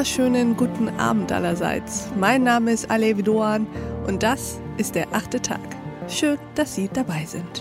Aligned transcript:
wunderschönen 0.00 0.56
guten 0.56 0.88
Abend 0.98 1.30
allerseits. 1.30 2.08
Mein 2.18 2.42
Name 2.42 2.72
ist 2.72 2.90
Alevi 2.90 3.22
Doan 3.22 3.66
und 4.06 4.22
das 4.22 4.58
ist 4.78 4.94
der 4.94 5.12
achte 5.12 5.42
Tag. 5.42 5.60
Schön, 6.08 6.38
dass 6.54 6.74
Sie 6.74 6.88
dabei 6.90 7.26
sind. 7.26 7.60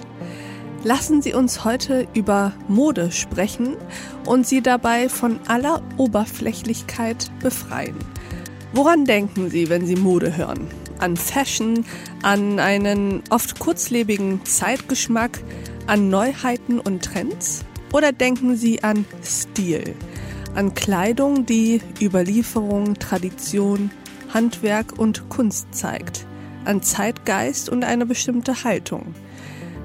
Lassen 0.86 1.22
Sie 1.22 1.34
uns 1.34 1.66
heute 1.66 2.08
über 2.14 2.54
Mode 2.70 3.12
sprechen 3.12 3.76
und 4.26 4.48
Sie 4.48 4.62
dabei 4.62 5.10
von 5.10 5.42
aller 5.50 5.82
Oberflächlichkeit 5.98 7.30
befreien. 7.42 7.98
Woran 8.72 9.04
denken 9.04 9.50
Sie, 9.50 9.68
wenn 9.68 9.86
Sie 9.86 9.98
Mode 9.98 10.38
hören? 10.38 10.70
An 11.00 11.18
Fashion, 11.18 11.84
an 12.24 12.60
einen 12.60 13.22
oft 13.32 13.60
kurzlebigen 13.60 14.46
Zeitgeschmack, 14.46 15.42
an 15.88 16.10
Neuheiten 16.10 16.80
und 16.80 17.04
Trends? 17.04 17.66
Oder 17.92 18.14
denken 18.14 18.56
Sie 18.56 18.82
an 18.82 19.04
Stil? 19.26 19.94
An 20.60 20.74
Kleidung, 20.74 21.46
die 21.46 21.80
Überlieferung, 22.02 22.96
Tradition, 22.96 23.92
Handwerk 24.34 25.00
und 25.00 25.30
Kunst 25.30 25.74
zeigt. 25.74 26.28
An 26.66 26.82
Zeitgeist 26.82 27.70
und 27.70 27.86
eine 27.86 28.06
bestimmte 28.06 28.66
Haltung. 28.66 29.16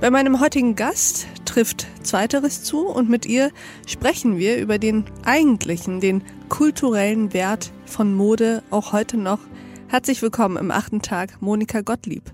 Bei 0.00 0.10
meinem 0.10 0.40
heutigen 0.40 0.74
Gast 0.74 1.28
trifft 1.44 1.86
Zweiteres 2.02 2.64
zu 2.64 2.88
und 2.88 3.08
mit 3.08 3.24
ihr 3.24 3.52
sprechen 3.86 4.36
wir 4.36 4.58
über 4.58 4.80
den 4.80 5.04
eigentlichen, 5.24 6.00
den 6.00 6.24
kulturellen 6.48 7.32
Wert 7.32 7.72
von 7.84 8.12
Mode 8.12 8.64
auch 8.72 8.92
heute 8.92 9.16
noch. 9.16 9.38
Herzlich 9.86 10.22
willkommen 10.22 10.56
im 10.56 10.72
achten 10.72 11.02
Tag, 11.02 11.40
Monika 11.40 11.82
Gottlieb. 11.82 12.32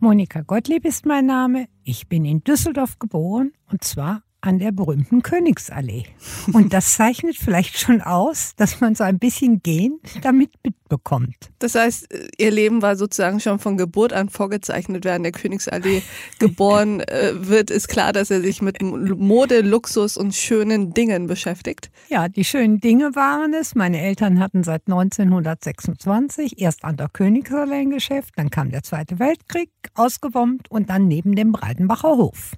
Monika 0.00 0.42
Gottlieb 0.42 0.84
ist 0.84 1.06
mein 1.06 1.24
Name. 1.24 1.64
Ich 1.82 2.10
bin 2.10 2.26
in 2.26 2.44
Düsseldorf 2.44 2.98
geboren 2.98 3.52
und 3.70 3.82
zwar 3.84 4.22
an 4.40 4.58
der 4.58 4.72
berühmten 4.72 5.22
Königsallee. 5.22 6.04
Und 6.52 6.72
das 6.72 6.94
zeichnet 6.96 7.36
vielleicht 7.36 7.78
schon 7.78 8.00
aus, 8.00 8.54
dass 8.56 8.80
man 8.80 8.94
so 8.94 9.04
ein 9.04 9.18
bisschen 9.18 9.62
Gehen 9.62 10.00
damit 10.22 10.50
mitbekommt. 10.64 11.50
Das 11.58 11.74
heißt, 11.74 12.08
Ihr 12.38 12.50
Leben 12.50 12.82
war 12.82 12.96
sozusagen 12.96 13.40
schon 13.40 13.58
von 13.58 13.76
Geburt 13.76 14.12
an 14.12 14.28
vorgezeichnet. 14.28 15.04
Wer 15.04 15.14
an 15.14 15.22
der 15.22 15.32
Königsallee 15.32 16.02
geboren 16.38 17.00
äh, 17.00 17.32
wird, 17.34 17.70
ist 17.70 17.88
klar, 17.88 18.12
dass 18.12 18.30
er 18.30 18.40
sich 18.40 18.62
mit 18.62 18.80
Mode, 18.82 19.60
Luxus 19.60 20.16
und 20.16 20.34
schönen 20.34 20.94
Dingen 20.94 21.26
beschäftigt. 21.26 21.90
Ja, 22.08 22.28
die 22.28 22.44
schönen 22.44 22.80
Dinge 22.80 23.14
waren 23.14 23.54
es. 23.54 23.74
Meine 23.74 24.00
Eltern 24.00 24.40
hatten 24.40 24.64
seit 24.64 24.82
1926 24.86 26.60
erst 26.60 26.84
an 26.84 26.96
der 26.96 27.08
Königsallee 27.08 27.80
ein 27.80 27.90
Geschäft, 27.90 28.34
dann 28.36 28.50
kam 28.50 28.70
der 28.70 28.82
Zweite 28.82 29.18
Weltkrieg, 29.18 29.70
ausgebombt 29.94 30.70
und 30.70 30.90
dann 30.90 31.08
neben 31.08 31.34
dem 31.34 31.52
Breidenbacher 31.52 32.16
Hof. 32.16 32.52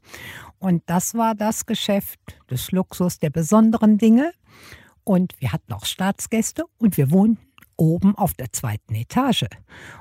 Und 0.63 0.85
das 0.87 1.15
war 1.15 1.35
das 1.35 1.67
Geschäft 1.67 2.21
des 2.49 2.71
Luxus, 2.71 3.19
der 3.19 3.31
besonderen 3.31 3.99
Dinge. 3.99 4.31
Und 5.03 5.35
wir 5.41 5.53
hatten 5.53 5.73
auch 5.73 5.85
Staatsgäste 5.85 6.63
und 6.79 6.97
wir 6.97 7.11
wohnten 7.11 7.45
oben 7.77 8.15
auf 8.17 8.35
der 8.35 8.53
zweiten 8.53 8.95
Etage. 8.95 9.47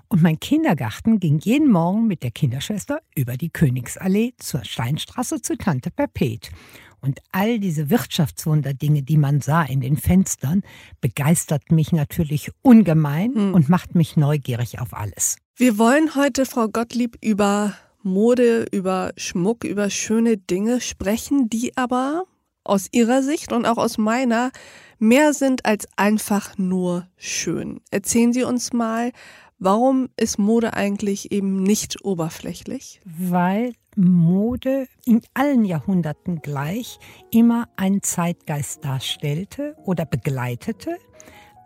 Und 0.07 0.21
mein 0.21 0.39
Kindergarten 0.39 1.19
ging 1.19 1.39
jeden 1.39 1.71
Morgen 1.71 2.05
mit 2.05 2.21
der 2.21 2.29
Kinderschwester 2.29 3.01
über 3.15 3.37
die 3.37 3.49
Königsallee 3.49 4.33
zur 4.37 4.63
Steinstraße 4.63 5.41
zu 5.41 5.57
Tante 5.57 5.89
Perpet. 5.89 6.51
Und 6.99 7.21
all 7.31 7.59
diese 7.59 7.89
Wirtschaftswunderdinge, 7.89 9.01
die 9.01 9.17
man 9.17 9.41
sah 9.41 9.63
in 9.63 9.81
den 9.81 9.97
Fenstern, 9.97 10.61
begeistert 10.99 11.71
mich 11.71 11.91
natürlich 11.91 12.51
ungemein 12.61 13.33
hm. 13.33 13.53
und 13.55 13.67
macht 13.67 13.95
mich 13.95 14.15
neugierig 14.15 14.79
auf 14.79 14.93
alles. 14.93 15.37
Wir 15.55 15.79
wollen 15.79 16.13
heute, 16.13 16.45
Frau 16.45 16.67
Gottlieb, 16.67 17.17
über 17.19 17.73
Mode, 18.03 18.65
über 18.71 19.11
Schmuck, 19.17 19.63
über 19.63 19.89
schöne 19.89 20.37
Dinge 20.37 20.81
sprechen, 20.81 21.49
die 21.49 21.75
aber 21.77 22.25
aus 22.63 22.87
ihrer 22.91 23.23
Sicht 23.23 23.51
und 23.51 23.65
auch 23.65 23.77
aus 23.77 23.97
meiner 23.97 24.51
mehr 24.99 25.33
sind 25.33 25.65
als 25.65 25.87
einfach 25.95 26.57
nur 26.57 27.07
schön. 27.17 27.81
Erzählen 27.89 28.33
Sie 28.33 28.43
uns 28.43 28.71
mal, 28.71 29.11
warum 29.57 30.09
ist 30.17 30.37
Mode 30.37 30.73
eigentlich 30.73 31.31
eben 31.31 31.63
nicht 31.63 32.05
oberflächlich? 32.05 33.01
Weil 33.05 33.73
Mode 33.95 34.87
in 35.05 35.21
allen 35.33 35.65
Jahrhunderten 35.65 36.41
gleich 36.41 36.99
immer 37.31 37.67
einen 37.75 38.03
Zeitgeist 38.03 38.85
darstellte 38.85 39.75
oder 39.83 40.05
begleitete 40.05 40.97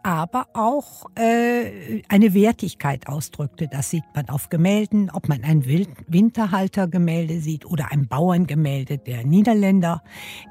aber 0.05 0.45
auch 0.53 1.07
äh, 1.15 2.03
eine 2.09 2.35
Wertigkeit 2.35 3.07
ausdrückte. 3.07 3.67
Das 3.67 3.89
sieht 3.89 4.03
man 4.13 4.29
auf 4.29 4.49
Gemälden, 4.49 5.09
ob 5.09 5.27
man 5.27 5.43
ein 5.43 5.65
Winterhaltergemälde 5.65 7.39
sieht 7.39 7.65
oder 7.65 7.91
ein 7.91 8.07
Bauerngemälde 8.07 8.99
der 8.99 9.25
Niederländer. 9.25 10.03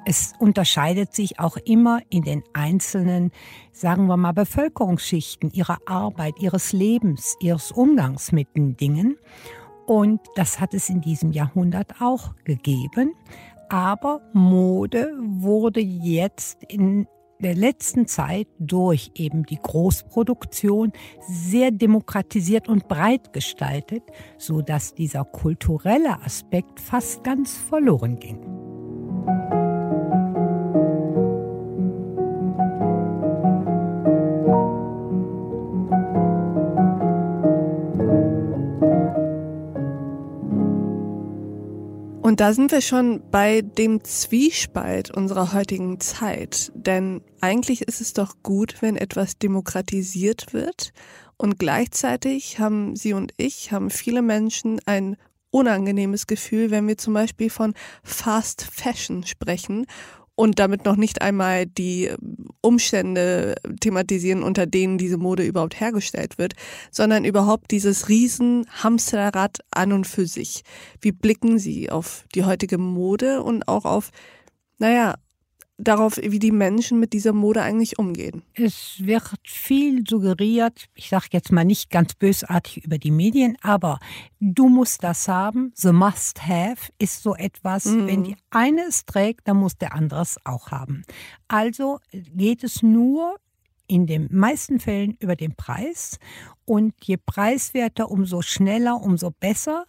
Es 0.07 0.33
unterscheidet 0.41 1.15
sich 1.15 1.39
auch 1.39 1.57
immer 1.57 2.01
in 2.11 2.25
den 2.25 2.43
einzelnen, 2.53 3.31
sagen 3.71 4.09
wir 4.09 4.17
mal, 4.17 4.33
Bevölkerungsschichten 4.33 5.53
ihrer 5.53 5.79
Arbeit, 5.87 6.35
ihres 6.41 6.73
Lebens, 6.73 7.37
ihres 7.39 7.71
Umgangs 7.71 8.33
mit 8.33 8.57
den 8.57 8.77
Dingen. 8.77 9.19
Und 9.87 10.21
das 10.35 10.59
hat 10.59 10.75
es 10.75 10.89
in 10.89 11.01
diesem 11.01 11.31
Jahrhundert 11.31 12.01
auch 12.01 12.35
gegeben. 12.43 13.15
Aber 13.69 14.21
Mode 14.33 15.13
wurde 15.21 15.81
jetzt 15.81 16.65
in 16.65 17.07
der 17.45 17.55
letzten 17.55 18.07
Zeit 18.07 18.49
durch 18.59 19.11
eben 19.15 19.45
die 19.45 19.59
Großproduktion 19.63 20.93
sehr 21.29 21.71
demokratisiert 21.71 22.69
und 22.69 22.89
breit 22.89 23.35
gestaltet, 23.35 24.03
so 24.39 24.63
dass 24.63 24.95
dieser 24.95 25.25
kulturelle 25.25 26.23
Aspekt 26.23 26.81
fast 26.81 27.23
ganz 27.23 27.57
verloren 27.57 28.19
ging. 28.19 28.41
Und 42.25 42.41
da 42.41 42.55
sind 42.55 42.73
wir 42.73 42.81
schon 42.81 43.21
bei 43.31 43.61
dem 43.61 44.03
Zwiespalt 44.03 45.11
unserer 45.11 45.53
heutigen 45.53 46.01
Zeit. 46.01 46.73
Denn 46.75 47.21
eigentlich 47.43 47.83
ist 47.83 48.01
es 48.01 48.15
doch 48.15 48.37
gut, 48.43 48.77
wenn 48.81 48.97
etwas 48.97 49.37
demokratisiert 49.37 50.55
wird. 50.55 50.95
Und 51.37 51.59
gleichzeitig 51.59 52.59
haben 52.59 52.97
Sie 52.97 53.13
und 53.13 53.35
ich, 53.37 53.73
haben 53.73 53.91
viele 53.91 54.23
Menschen 54.23 54.81
ein 54.87 55.19
unangenehmes 55.51 56.27
Gefühl, 56.27 56.71
wenn 56.71 56.89
wir 56.89 56.97
zum 56.97 57.13
Beispiel 57.13 57.51
von 57.51 57.75
Fast 58.03 58.63
Fashion 58.73 59.27
sprechen 59.27 59.85
und 60.35 60.59
damit 60.59 60.87
noch 60.87 60.97
nicht 60.97 61.21
einmal 61.21 61.67
die 61.67 62.11
Umstände 62.65 63.55
thematisieren, 63.81 64.43
unter 64.43 64.67
denen 64.67 64.99
diese 64.99 65.19
Mode 65.19 65.45
überhaupt 65.45 65.79
hergestellt 65.79 66.39
wird, 66.39 66.55
sondern 66.91 67.25
überhaupt 67.25 67.71
dieses 67.71 68.09
riesen 68.09 68.67
Hamsterrad 68.83 69.59
an 69.71 69.93
und 69.93 70.07
für 70.07 70.27
sich. 70.27 70.63
Wie 71.01 71.13
blicken 71.13 71.59
Sie 71.59 71.91
auf 71.91 72.25
die 72.35 72.45
heutige 72.45 72.79
Mode 72.79 73.43
und 73.43 73.69
auch 73.69 73.85
auf, 73.85 74.11
naja, 74.79 75.15
darauf, 75.77 76.17
wie 76.17 76.39
die 76.39 76.53
Menschen 76.53 77.01
mit 77.01 77.13
dieser 77.13 77.33
Mode 77.33 77.63
eigentlich 77.63 77.99
umgehen. 77.99 78.43
Es 78.55 78.97
wird 78.99 79.35
viel 79.43 80.05
suggeriert, 80.07 80.87
ich 80.95 81.09
sage 81.09 81.29
jetzt 81.33 81.51
mal 81.51 81.65
nicht 81.65 81.91
ganz 81.91 82.15
bösartig 82.15 82.85
über 82.85 82.99
die 82.99 83.11
Medien, 83.11 83.57
aber 83.61 83.99
du 84.41 84.69
musst 84.69 85.03
das 85.03 85.27
haben, 85.27 85.73
the 85.75 85.93
must 85.93 86.47
have 86.47 86.93
ist 86.99 87.23
so 87.23 87.35
etwas, 87.35 87.87
mhm. 87.87 88.07
wenn 88.07 88.25
die 88.25 88.37
eine 88.51 88.83
es 88.83 89.05
trägt, 89.05 89.49
dann 89.49 89.57
muss 89.57 89.77
der 89.77 89.95
andere 89.95 90.23
es 90.23 90.39
auch 90.45 90.71
haben. 90.71 91.03
Also 91.49 91.99
geht 92.13 92.63
es 92.63 92.83
nur 92.83 93.37
in 93.87 94.07
den 94.07 94.29
meisten 94.31 94.81
Fällen 94.81 95.17
über 95.21 95.37
den 95.37 95.55
Preis 95.57 96.19
und 96.65 96.95
je 97.03 97.17
preiswerter, 97.19 98.11
umso 98.11 98.43
schneller, 98.43 99.01
umso 99.01 99.31
besser. 99.31 99.87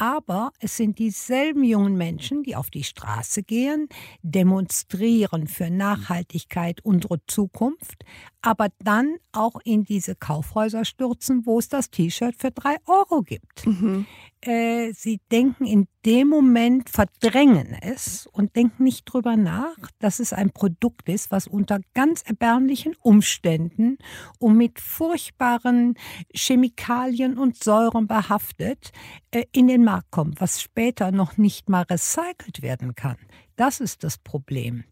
Aber 0.00 0.52
es 0.60 0.76
sind 0.76 1.00
dieselben 1.00 1.64
jungen 1.64 1.96
Menschen, 1.96 2.44
die 2.44 2.54
auf 2.54 2.70
die 2.70 2.84
Straße 2.84 3.42
gehen, 3.42 3.88
demonstrieren 4.22 5.48
für 5.48 5.70
Nachhaltigkeit, 5.70 6.80
unsere 6.84 7.18
Zukunft, 7.26 8.04
aber 8.40 8.68
dann 8.78 9.16
auch 9.32 9.60
in 9.64 9.82
diese 9.82 10.14
Kaufhäuser 10.14 10.84
stürzen, 10.84 11.46
wo 11.46 11.58
es 11.58 11.68
das 11.68 11.90
T-Shirt 11.90 12.36
für 12.38 12.52
drei 12.52 12.76
Euro 12.86 13.22
gibt. 13.22 13.66
Mhm. 13.66 14.06
Äh, 14.40 14.92
sie 14.92 15.20
denken 15.32 15.64
in 15.66 15.88
dem 16.06 16.28
Moment, 16.28 16.88
verdrängen 16.88 17.76
es 17.80 18.28
und 18.28 18.54
denken 18.54 18.84
nicht 18.84 19.04
drüber 19.04 19.36
nach, 19.36 19.76
dass 19.98 20.20
es 20.20 20.32
ein 20.32 20.50
Produkt 20.50 21.08
ist, 21.08 21.32
was 21.32 21.48
unter 21.48 21.80
ganz 21.92 22.22
erbärmlichen 22.22 22.94
Umständen 23.00 23.98
und 24.38 24.56
mit 24.56 24.80
furchtbaren 24.80 25.94
Chemikalien 26.32 27.36
und 27.36 27.62
Säuren 27.62 28.06
behaftet 28.06 28.92
äh, 29.32 29.44
in 29.50 29.66
den 29.66 29.82
Markt 29.82 30.12
kommt, 30.12 30.40
was 30.40 30.62
später 30.62 31.10
noch 31.10 31.36
nicht 31.36 31.68
mal 31.68 31.82
recycelt 31.82 32.62
werden 32.62 32.94
kann. 32.94 33.16
Das 33.56 33.80
ist 33.80 34.04
das 34.04 34.18
Problem. 34.18 34.84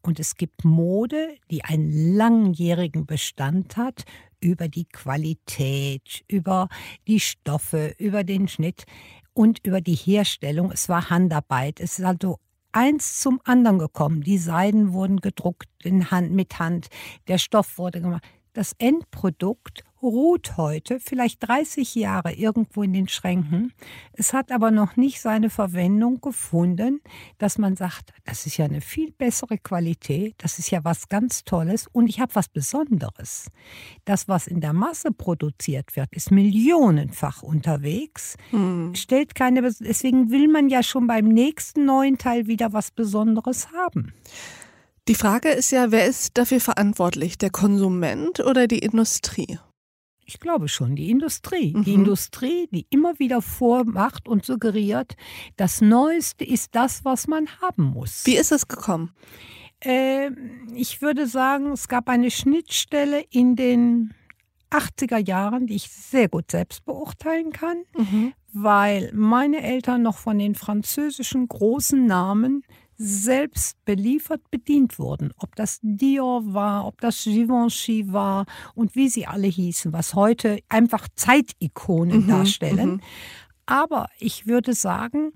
Und 0.00 0.18
es 0.18 0.36
gibt 0.36 0.64
Mode, 0.64 1.36
die 1.50 1.62
einen 1.62 2.16
langjährigen 2.16 3.04
Bestand 3.04 3.76
hat 3.76 4.04
über 4.44 4.68
die 4.68 4.84
Qualität, 4.84 6.22
über 6.28 6.68
die 7.08 7.18
Stoffe, 7.18 7.94
über 7.98 8.22
den 8.22 8.46
Schnitt 8.46 8.84
und 9.32 9.66
über 9.66 9.80
die 9.80 9.94
Herstellung. 9.94 10.70
Es 10.70 10.88
war 10.88 11.10
Handarbeit. 11.10 11.80
Es 11.80 11.98
ist 11.98 12.04
also 12.04 12.38
eins 12.70 13.20
zum 13.20 13.40
anderen 13.44 13.78
gekommen. 13.78 14.22
Die 14.22 14.38
Seiden 14.38 14.92
wurden 14.92 15.20
gedruckt 15.20 15.68
in 15.82 16.10
Hand, 16.10 16.32
mit 16.32 16.58
Hand. 16.58 16.88
Der 17.26 17.38
Stoff 17.38 17.78
wurde 17.78 18.00
gemacht. 18.00 18.22
Das 18.54 18.74
Endprodukt 18.78 19.84
ruht 20.04 20.56
heute 20.56 21.00
vielleicht 21.00 21.48
30 21.48 21.94
Jahre 21.94 22.32
irgendwo 22.32 22.82
in 22.82 22.92
den 22.92 23.08
Schränken. 23.08 23.72
Es 24.12 24.32
hat 24.32 24.52
aber 24.52 24.70
noch 24.70 24.96
nicht 24.96 25.20
seine 25.20 25.50
Verwendung 25.50 26.20
gefunden, 26.20 27.00
dass 27.38 27.58
man 27.58 27.74
sagt, 27.74 28.12
das 28.24 28.46
ist 28.46 28.58
ja 28.58 28.66
eine 28.66 28.82
viel 28.82 29.12
bessere 29.12 29.58
Qualität, 29.58 30.34
das 30.38 30.58
ist 30.58 30.70
ja 30.70 30.84
was 30.84 31.08
ganz 31.08 31.44
Tolles 31.44 31.88
und 31.90 32.08
ich 32.08 32.20
habe 32.20 32.34
was 32.34 32.48
Besonderes. 32.48 33.50
Das, 34.04 34.28
was 34.28 34.46
in 34.46 34.60
der 34.60 34.74
Masse 34.74 35.10
produziert 35.10 35.96
wird, 35.96 36.12
ist 36.12 36.30
millionenfach 36.30 37.42
unterwegs, 37.42 38.36
hm. 38.50 38.94
stellt 38.94 39.34
keine, 39.34 39.62
deswegen 39.62 40.30
will 40.30 40.48
man 40.48 40.68
ja 40.68 40.82
schon 40.82 41.06
beim 41.06 41.28
nächsten 41.28 41.86
neuen 41.86 42.18
Teil 42.18 42.46
wieder 42.46 42.72
was 42.72 42.90
Besonderes 42.90 43.68
haben. 43.72 44.12
Die 45.06 45.14
Frage 45.14 45.50
ist 45.50 45.70
ja, 45.70 45.90
wer 45.90 46.06
ist 46.06 46.38
dafür 46.38 46.60
verantwortlich, 46.60 47.36
der 47.36 47.50
Konsument 47.50 48.40
oder 48.40 48.66
die 48.66 48.78
Industrie? 48.78 49.58
Ich 50.24 50.40
glaube 50.40 50.68
schon, 50.68 50.96
die 50.96 51.10
Industrie. 51.10 51.74
Mhm. 51.74 51.84
Die 51.84 51.92
Industrie, 51.92 52.68
die 52.72 52.86
immer 52.88 53.18
wieder 53.18 53.42
vormacht 53.42 54.26
und 54.26 54.46
suggeriert, 54.46 55.14
das 55.56 55.82
Neueste 55.82 56.46
ist 56.46 56.74
das, 56.74 57.04
was 57.04 57.26
man 57.26 57.48
haben 57.60 57.84
muss. 57.84 58.22
Wie 58.24 58.36
ist 58.36 58.50
es 58.50 58.66
gekommen? 58.66 59.10
Äh, 59.84 60.30
ich 60.74 61.02
würde 61.02 61.26
sagen, 61.26 61.72
es 61.72 61.88
gab 61.88 62.08
eine 62.08 62.30
Schnittstelle 62.30 63.22
in 63.28 63.56
den 63.56 64.14
80er 64.70 65.18
Jahren, 65.18 65.66
die 65.66 65.76
ich 65.76 65.90
sehr 65.90 66.30
gut 66.30 66.50
selbst 66.50 66.82
beurteilen 66.86 67.52
kann, 67.52 67.84
mhm. 67.94 68.32
weil 68.54 69.10
meine 69.12 69.62
Eltern 69.62 70.00
noch 70.00 70.16
von 70.16 70.38
den 70.38 70.54
französischen 70.54 71.46
großen 71.46 72.06
Namen 72.06 72.64
selbst 73.04 73.76
beliefert 73.84 74.40
bedient 74.50 74.98
wurden. 74.98 75.32
Ob 75.38 75.54
das 75.56 75.78
Dior 75.82 76.54
war, 76.54 76.86
ob 76.86 77.00
das 77.00 77.24
Givenchy 77.24 78.12
war 78.12 78.46
und 78.74 78.94
wie 78.94 79.08
sie 79.08 79.26
alle 79.26 79.46
hießen, 79.46 79.92
was 79.92 80.14
heute 80.14 80.60
einfach 80.68 81.06
Zeitikonen 81.14 82.22
mhm, 82.22 82.28
darstellen. 82.28 82.90
Mhm. 82.90 83.00
Aber 83.66 84.08
ich 84.18 84.46
würde 84.46 84.72
sagen, 84.72 85.32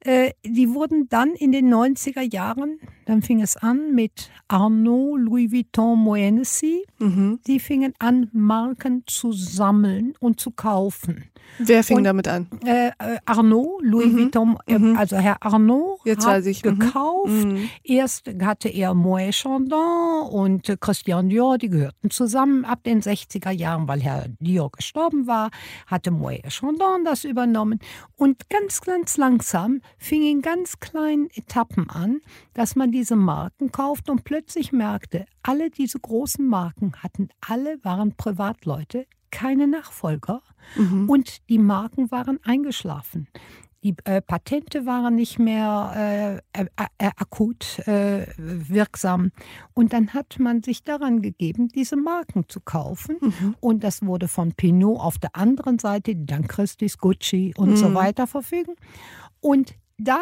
äh, 0.00 0.30
die 0.44 0.72
wurden 0.72 1.08
dann 1.08 1.30
in 1.32 1.50
den 1.50 1.72
90er 1.72 2.22
Jahren, 2.22 2.78
dann 3.04 3.22
fing 3.22 3.42
es 3.42 3.56
an 3.56 3.94
mit 3.94 4.30
Arnaud, 4.46 5.18
Louis 5.18 5.50
Vuitton, 5.50 5.98
Moet 5.98 6.18
Hennessy. 6.18 6.84
Mhm. 6.98 7.40
Die 7.46 7.58
fingen 7.58 7.94
an, 7.98 8.28
Marken 8.32 9.02
zu 9.06 9.32
sammeln 9.32 10.14
und 10.20 10.38
zu 10.38 10.52
kaufen. 10.52 11.24
Wer 11.58 11.82
fing 11.82 11.98
und, 11.98 12.04
damit 12.04 12.28
an? 12.28 12.46
Äh, 12.64 12.90
Arnaud, 13.24 13.80
Louis 13.82 14.06
mhm. 14.06 14.18
Vuitton, 14.18 14.58
äh, 14.66 14.78
mhm. 14.78 14.96
also 14.96 15.16
Herr 15.16 15.42
Arnaud 15.42 15.98
Jetzt 16.04 16.26
hat. 16.26 16.44
Mhm. 16.44 16.78
gekauft. 16.78 17.30
Mhm. 17.30 17.68
Erst 17.82 18.30
hatte 18.42 18.68
er 18.68 18.94
Moet 18.94 19.32
Chandon 19.34 20.28
und 20.30 20.76
Christian 20.80 21.28
Dior, 21.28 21.58
die 21.58 21.68
gehörten 21.68 22.10
zusammen 22.10 22.64
ab 22.64 22.84
den 22.84 23.02
60er 23.02 23.50
Jahren, 23.50 23.88
weil 23.88 24.00
Herr 24.00 24.26
Dior 24.40 24.70
gestorben 24.70 25.26
war, 25.26 25.50
hatte 25.86 26.10
Moet 26.10 26.42
Chandon 26.48 27.04
das 27.04 27.24
übernommen. 27.24 27.80
Und 28.16 28.48
ganz, 28.50 28.80
ganz 28.80 29.16
langsam 29.16 29.80
fing 29.98 30.22
in 30.22 30.42
ganz 30.42 30.78
kleinen 30.80 31.28
Etappen 31.34 31.90
an, 31.90 32.20
dass 32.54 32.76
man 32.76 32.92
diese 32.92 33.16
Marken 33.16 33.72
kauft 33.72 34.08
und 34.10 34.24
plötzlich 34.24 34.72
merkte, 34.72 35.26
alle 35.42 35.70
diese 35.70 35.98
großen 35.98 36.46
Marken 36.46 36.92
hatten, 37.02 37.28
alle 37.40 37.82
waren 37.82 38.16
Privatleute, 38.16 39.06
keine 39.30 39.66
Nachfolger 39.66 40.42
mhm. 40.76 41.08
und 41.08 41.48
die 41.48 41.58
Marken 41.58 42.10
waren 42.10 42.38
eingeschlafen. 42.44 43.28
Die 43.84 43.94
äh, 44.04 44.20
Patente 44.20 44.86
waren 44.86 45.14
nicht 45.14 45.38
mehr 45.38 46.42
äh, 46.52 46.62
äh, 46.62 47.10
akut 47.16 47.78
äh, 47.86 48.26
wirksam. 48.36 49.30
Und 49.72 49.92
dann 49.92 50.14
hat 50.14 50.40
man 50.40 50.64
sich 50.64 50.82
daran 50.82 51.22
gegeben, 51.22 51.68
diese 51.68 51.94
Marken 51.94 52.48
zu 52.48 52.60
kaufen. 52.60 53.18
Mhm. 53.20 53.54
Und 53.60 53.84
das 53.84 54.04
wurde 54.04 54.26
von 54.26 54.52
Pinot 54.52 54.98
auf 54.98 55.18
der 55.18 55.36
anderen 55.36 55.78
Seite, 55.78 56.16
die 56.16 56.26
dann 56.26 56.48
Christie's, 56.48 56.98
Gucci 56.98 57.54
und 57.56 57.70
mhm. 57.70 57.76
so 57.76 57.94
weiter 57.94 58.26
verfügen. 58.26 58.74
Und 59.40 59.74
da 59.96 60.20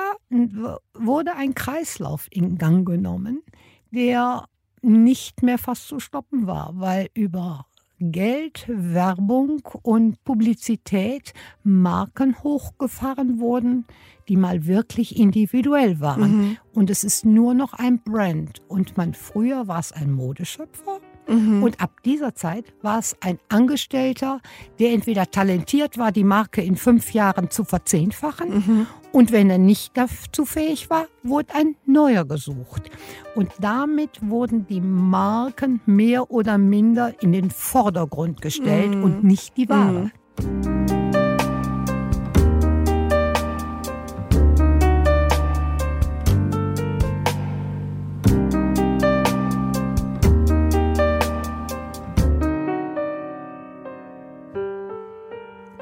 wurde 0.93 1.35
ein 1.35 1.55
Kreislauf 1.55 2.29
in 2.31 2.59
Gang 2.59 2.87
genommen, 2.87 3.43
der 3.91 4.44
nicht 4.82 5.43
mehr 5.43 5.59
fast 5.59 5.88
zu 5.88 5.99
stoppen 5.99 6.47
war, 6.47 6.73
weil 6.75 7.09
über 7.14 7.67
Geld, 7.99 8.67
Werbung 8.69 9.63
und 9.83 10.23
Publizität 10.25 11.33
Marken 11.63 12.43
hochgefahren 12.43 13.41
wurden, 13.41 13.87
die 14.29 14.37
mal 14.37 14.67
wirklich 14.67 15.19
individuell 15.19 16.01
waren. 16.01 16.37
Mhm. 16.37 16.57
Und 16.73 16.91
es 16.91 17.05
ist 17.05 17.25
nur 17.25 17.55
noch 17.55 17.73
ein 17.73 18.03
Brand. 18.03 18.61
Und 18.69 18.97
man 18.97 19.15
früher 19.15 19.67
war 19.67 19.79
es 19.79 19.93
ein 19.93 20.13
Modeschöpfer 20.13 21.01
Mhm. 21.26 21.62
Und 21.62 21.81
ab 21.81 21.90
dieser 22.05 22.34
Zeit 22.34 22.64
war 22.82 22.99
es 22.99 23.17
ein 23.20 23.38
Angestellter, 23.49 24.40
der 24.78 24.93
entweder 24.93 25.31
talentiert 25.31 25.99
war, 25.99 26.12
die 26.12 26.25
Marke 26.25 26.62
in 26.62 26.76
fünf 26.76 27.12
Jahren 27.12 27.50
zu 27.50 27.64
verzehnfachen. 27.64 28.50
Mhm. 28.50 28.87
Und 29.12 29.32
wenn 29.32 29.50
er 29.50 29.58
nicht 29.58 29.96
dazu 29.96 30.44
fähig 30.44 30.90
war, 30.90 31.06
wurde 31.23 31.55
ein 31.55 31.76
neuer 31.87 32.25
gesucht. 32.25 32.90
Und 33.34 33.50
damit 33.61 34.11
wurden 34.20 34.67
die 34.67 34.81
Marken 34.81 35.81
mehr 35.87 36.31
oder 36.31 36.58
minder 36.58 37.14
in 37.23 37.32
den 37.32 37.50
Vordergrund 37.50 38.43
gestellt 38.43 38.94
mhm. 38.94 39.05
und 39.05 39.25
nicht 39.25 39.56
die 39.56 39.69
Ware. 39.69 40.11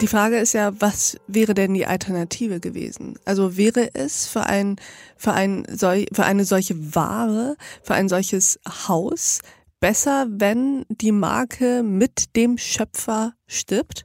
Die 0.05 0.09
Frage 0.09 0.37
ist 0.37 0.53
ja, 0.53 0.79
was 0.83 1.17
wäre 1.29 1.55
denn 1.55 1.73
die 1.73 1.87
Alternative 1.87 2.61
gewesen? 2.61 3.19
Also 3.25 3.57
wäre 3.57 3.95
es 3.95 4.27
für 4.27 4.43
ein, 4.43 4.77
für 5.17 5.33
ein, 5.33 5.65
für 5.67 6.25
eine 6.25 6.45
solche 6.45 6.95
Ware, 6.95 7.57
für 7.83 7.95
ein 7.95 8.11
solches 8.11 8.61
Haus 8.69 9.41
besser, 9.81 10.27
wenn 10.29 10.85
die 10.91 11.11
Marke 11.11 11.83
mit 11.83 12.37
dem 12.37 12.59
Schöpfer 12.59 13.33
stirbt? 13.47 14.05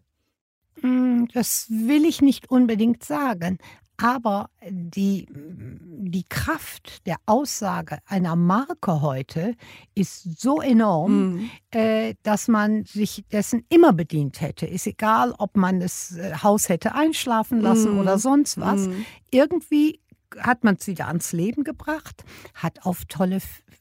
Hm, 0.80 1.28
das 1.34 1.66
will 1.70 2.06
ich 2.06 2.22
nicht 2.22 2.50
unbedingt 2.50 3.04
sagen. 3.04 3.58
Aber 4.02 4.50
die, 4.70 5.28
die 5.30 6.24
Kraft 6.24 7.06
der 7.06 7.18
Aussage 7.26 8.00
einer 8.06 8.36
Marke 8.36 9.02
heute 9.02 9.56
ist 9.94 10.40
so 10.40 10.62
enorm, 10.62 11.34
mhm. 11.34 11.50
äh, 11.72 12.16
dass 12.24 12.48
man 12.48 12.86
sich 12.86 13.26
dessen 13.32 13.66
immer 13.68 13.92
bedient 13.92 14.40
hätte. 14.40 14.66
Ist 14.66 14.88
egal, 14.88 15.34
ob 15.38 15.58
man 15.58 15.82
das 15.82 16.16
äh, 16.16 16.34
Haus 16.42 16.70
hätte 16.70 16.96
einschlafen 16.96 17.60
lassen 17.60 17.94
mhm. 17.94 18.00
oder 18.00 18.18
sonst 18.18 18.60
was. 18.60 18.88
Mhm. 18.88 19.06
Irgendwie 19.32 20.00
hat 20.38 20.64
man 20.64 20.76
es 20.76 20.88
wieder 20.88 21.08
ans 21.08 21.32
Leben 21.34 21.64
gebracht, 21.64 22.24
hat 22.54 22.86
auf 22.86 23.06
tolle 23.06 23.40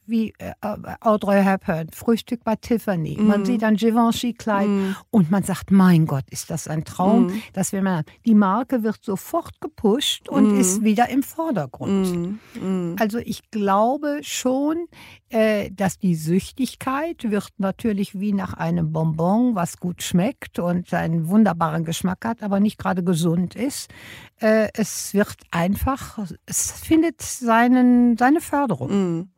wie 0.09 0.33
äh, 0.39 0.53
Audrey 1.01 1.43
Hepburn, 1.43 1.89
Frühstück 1.93 2.43
bei 2.43 2.55
Tiffany. 2.55 3.15
Mm. 3.19 3.27
Man 3.27 3.45
sieht 3.45 3.63
ein 3.63 3.75
Givenchy-Kleid 3.75 4.67
mm. 4.67 4.95
und 5.11 5.31
man 5.31 5.43
sagt, 5.43 5.71
mein 5.71 6.07
Gott, 6.07 6.23
ist 6.29 6.49
das 6.49 6.67
ein 6.67 6.83
Traum, 6.83 7.27
mm. 7.27 7.41
dass 7.53 7.71
wir 7.71 7.81
mal, 7.81 8.03
die 8.25 8.35
Marke 8.35 8.83
wird 8.83 9.03
sofort 9.03 9.61
gepusht 9.61 10.27
und 10.27 10.55
mm. 10.55 10.59
ist 10.59 10.83
wieder 10.83 11.09
im 11.09 11.23
Vordergrund. 11.23 12.39
Mm. 12.55 12.95
Also 12.99 13.19
ich 13.19 13.51
glaube 13.51 14.19
schon, 14.23 14.87
dass 15.31 15.99
die 15.99 16.15
Süchtigkeit 16.15 17.29
wird 17.29 17.51
natürlich 17.57 18.19
wie 18.19 18.33
nach 18.33 18.53
einem 18.53 18.91
Bonbon, 18.91 19.55
was 19.55 19.77
gut 19.77 20.01
schmeckt 20.01 20.59
und 20.59 20.93
einen 20.93 21.27
wunderbaren 21.27 21.85
Geschmack 21.85 22.25
hat, 22.25 22.41
aber 22.41 22.59
nicht 22.59 22.77
gerade 22.77 23.03
gesund 23.03 23.55
ist. 23.55 23.91
Äh, 24.39 24.69
es 24.73 25.13
wird 25.13 25.35
einfach, 25.51 26.19
es 26.45 26.71
findet 26.71 27.21
seinen, 27.21 28.17
seine 28.17 28.41
Förderung. 28.41 29.29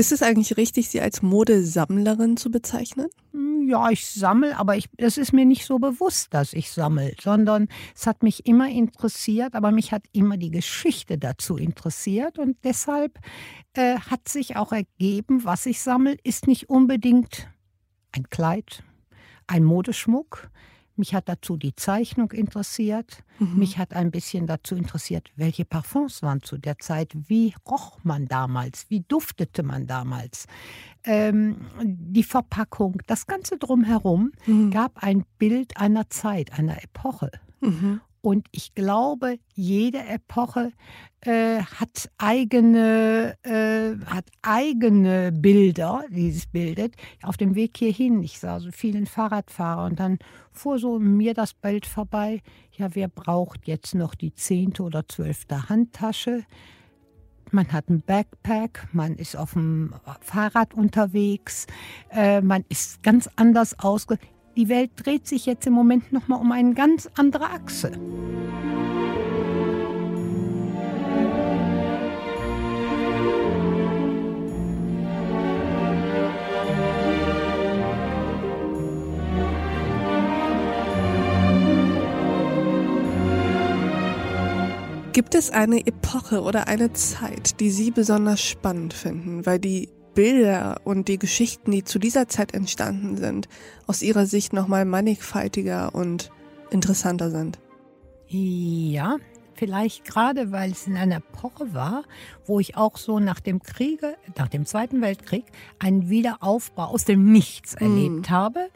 Ist 0.00 0.12
es 0.12 0.22
eigentlich 0.22 0.56
richtig, 0.56 0.88
Sie 0.88 1.02
als 1.02 1.20
Modesammlerin 1.20 2.38
zu 2.38 2.50
bezeichnen? 2.50 3.08
Hm, 3.34 3.68
ja, 3.68 3.90
ich 3.90 4.06
sammle, 4.06 4.56
aber 4.56 4.78
es 4.96 5.18
ist 5.18 5.34
mir 5.34 5.44
nicht 5.44 5.66
so 5.66 5.78
bewusst, 5.78 6.32
dass 6.32 6.54
ich 6.54 6.70
sammle, 6.70 7.12
sondern 7.20 7.68
es 7.94 8.06
hat 8.06 8.22
mich 8.22 8.46
immer 8.46 8.70
interessiert, 8.70 9.54
aber 9.54 9.72
mich 9.72 9.92
hat 9.92 10.04
immer 10.12 10.38
die 10.38 10.50
Geschichte 10.50 11.18
dazu 11.18 11.58
interessiert 11.58 12.38
und 12.38 12.56
deshalb 12.64 13.18
äh, 13.74 13.98
hat 13.98 14.26
sich 14.26 14.56
auch 14.56 14.72
ergeben, 14.72 15.44
was 15.44 15.66
ich 15.66 15.82
sammle, 15.82 16.16
ist 16.24 16.46
nicht 16.46 16.70
unbedingt 16.70 17.50
ein 18.12 18.30
Kleid, 18.30 18.82
ein 19.48 19.64
Modeschmuck, 19.64 20.50
mich 21.00 21.14
hat 21.14 21.28
dazu 21.28 21.56
die 21.56 21.74
Zeichnung 21.74 22.30
interessiert. 22.30 23.24
Mhm. 23.40 23.58
Mich 23.58 23.78
hat 23.78 23.94
ein 23.94 24.12
bisschen 24.12 24.46
dazu 24.46 24.76
interessiert, 24.76 25.32
welche 25.34 25.64
Parfums 25.64 26.22
waren 26.22 26.42
zu 26.42 26.58
der 26.58 26.78
Zeit. 26.78 27.12
Wie 27.26 27.54
roch 27.68 27.98
man 28.04 28.26
damals? 28.26 28.88
Wie 28.88 29.00
duftete 29.00 29.64
man 29.64 29.88
damals? 29.88 30.46
Ähm, 31.02 31.56
die 31.82 32.22
Verpackung, 32.22 33.00
das 33.06 33.26
Ganze 33.26 33.58
drumherum 33.58 34.32
mhm. 34.46 34.70
gab 34.70 35.02
ein 35.02 35.24
Bild 35.38 35.76
einer 35.76 36.08
Zeit, 36.10 36.52
einer 36.52 36.82
Epoche. 36.84 37.30
Mhm. 37.60 38.00
Und 38.22 38.46
ich 38.52 38.74
glaube, 38.74 39.38
jede 39.54 39.98
Epoche 39.98 40.72
äh, 41.22 41.60
hat, 41.60 42.10
eigene, 42.18 43.36
äh, 43.42 43.96
hat 44.06 44.26
eigene 44.42 45.32
Bilder, 45.32 46.04
die 46.10 46.28
es 46.28 46.46
bildet. 46.46 46.94
Auf 47.22 47.36
dem 47.36 47.54
Weg 47.54 47.76
hierhin, 47.78 48.22
ich 48.22 48.38
sah 48.38 48.60
so 48.60 48.70
vielen 48.72 49.06
Fahrradfahrer 49.06 49.86
und 49.86 50.00
dann 50.00 50.18
fuhr 50.52 50.78
so 50.78 50.98
mir 50.98 51.34
das 51.34 51.54
Bild 51.54 51.86
vorbei. 51.86 52.42
Ja, 52.76 52.94
wer 52.94 53.08
braucht 53.08 53.66
jetzt 53.66 53.94
noch 53.94 54.14
die 54.14 54.34
zehnte 54.34 54.82
oder 54.82 55.06
zwölfte 55.08 55.68
Handtasche? 55.68 56.44
Man 57.52 57.72
hat 57.72 57.88
ein 57.88 58.02
Backpack, 58.02 58.88
man 58.92 59.16
ist 59.16 59.36
auf 59.36 59.54
dem 59.54 59.94
Fahrrad 60.20 60.72
unterwegs, 60.72 61.66
äh, 62.10 62.40
man 62.40 62.64
ist 62.68 63.02
ganz 63.02 63.28
anders 63.34 63.78
ausge. 63.78 64.18
Die 64.60 64.68
Welt 64.68 64.90
dreht 64.94 65.26
sich 65.26 65.46
jetzt 65.46 65.66
im 65.66 65.72
Moment 65.72 66.12
noch 66.12 66.28
mal 66.28 66.36
um 66.36 66.52
eine 66.52 66.74
ganz 66.74 67.08
andere 67.14 67.46
Achse. 67.46 67.92
Gibt 85.14 85.34
es 85.34 85.48
eine 85.48 85.86
Epoche 85.86 86.42
oder 86.42 86.68
eine 86.68 86.92
Zeit, 86.92 87.60
die 87.60 87.70
Sie 87.70 87.90
besonders 87.90 88.42
spannend 88.42 88.92
finden, 88.92 89.46
weil 89.46 89.58
die 89.58 89.88
Bilder 90.14 90.80
und 90.84 91.08
die 91.08 91.18
Geschichten, 91.18 91.70
die 91.70 91.84
zu 91.84 91.98
dieser 91.98 92.28
Zeit 92.28 92.54
entstanden 92.54 93.16
sind, 93.16 93.48
aus 93.86 94.02
Ihrer 94.02 94.26
Sicht 94.26 94.52
nochmal 94.52 94.84
mannigfaltiger 94.84 95.94
und 95.94 96.30
interessanter 96.70 97.30
sind? 97.30 97.58
Ja, 98.28 99.16
vielleicht 99.54 100.04
gerade, 100.04 100.52
weil 100.52 100.70
es 100.70 100.86
in 100.86 100.96
einer 100.96 101.16
Epoche 101.16 101.74
war, 101.74 102.04
wo 102.46 102.60
ich 102.60 102.76
auch 102.76 102.96
so 102.96 103.18
nach 103.20 103.40
dem 103.40 103.60
Kriege, 103.62 104.16
nach 104.36 104.48
dem 104.48 104.64
Zweiten 104.64 105.02
Weltkrieg, 105.02 105.44
einen 105.78 106.08
Wiederaufbau 106.08 106.84
aus 106.84 107.04
dem 107.04 107.30
Nichts 107.30 107.74
mhm. 107.78 107.86
erlebt 107.86 108.30
habe. 108.30 108.70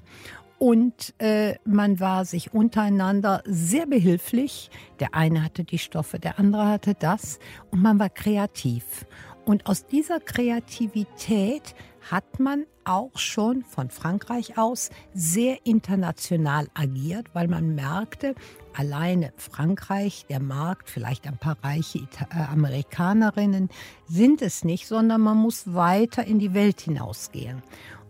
Und 0.59 1.15
äh, 1.19 1.57
man 1.65 2.01
war 2.01 2.25
sich 2.25 2.55
untereinander 2.55 3.43
sehr 3.45 3.87
behilflich. 3.87 4.71
Der 5.01 5.15
eine 5.15 5.43
hatte 5.43 5.65
die 5.65 5.79
Stoffe, 5.79 6.19
der 6.19 6.39
andere 6.39 6.69
hatte 6.69 6.95
das. 6.95 7.39
Und 7.71 7.83
man 7.83 7.99
war 7.99 8.09
kreativ. 8.09 9.05
Und 9.45 9.67
aus 9.67 9.87
dieser 9.87 10.21
Kreativität 10.21 11.75
hat 12.11 12.41
man 12.41 12.67
auch 12.85 13.17
schon 13.19 13.63
von 13.63 13.91
Frankreich 13.91 14.59
aus 14.59 14.91
sehr 15.15 15.59
international 15.65 16.69
agiert, 16.75 17.29
weil 17.33 17.49
man 17.49 17.75
merkte, 17.75 18.35
alleine 18.75 19.33
Frankreich, 19.37 20.27
der 20.29 20.41
Markt, 20.41 20.91
vielleicht 20.91 21.27
ein 21.27 21.39
paar 21.39 21.57
reiche 21.63 21.99
Ita 21.99 22.27
äh, 22.31 22.53
Amerikanerinnen 22.53 23.71
sind 24.07 24.43
es 24.43 24.65
nicht, 24.65 24.87
sondern 24.87 25.23
man 25.23 25.39
muss 25.39 25.73
weiter 25.75 26.25
in 26.25 26.39
die 26.39 26.55
Welt 26.55 26.81
hinausgehen. 26.81 27.63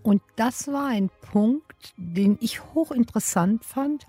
Und 0.03 0.23
das 0.37 0.69
war 0.69 0.88
ein 0.88 1.11
Punkt, 1.33 1.95
den 1.97 2.37
ich 2.41 2.62
hochinteressant 2.75 3.64
fand, 3.64 4.07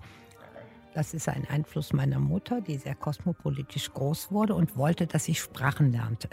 das 0.96 1.12
ist 1.12 1.28
ein 1.28 1.46
Einfluss 1.50 1.92
meiner 1.92 2.18
Mutter, 2.18 2.62
die 2.62 2.78
sehr 2.78 2.94
kosmopolitisch 2.94 3.92
groß 3.92 4.32
wurde 4.32 4.54
und 4.54 4.78
wollte, 4.78 5.06
dass 5.06 5.28
ich 5.28 5.40
Sprachen 5.40 5.92
lernte 5.92 6.30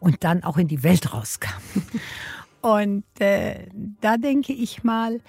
und 0.00 0.24
dann 0.24 0.42
auch 0.42 0.56
in 0.56 0.68
die 0.68 0.82
Welt 0.82 1.12
rauskam. 1.12 1.60
Und 2.62 3.04
äh, 3.20 3.68
da 4.00 4.16
denke 4.16 4.52
ich 4.52 4.82
mal, 4.82 5.20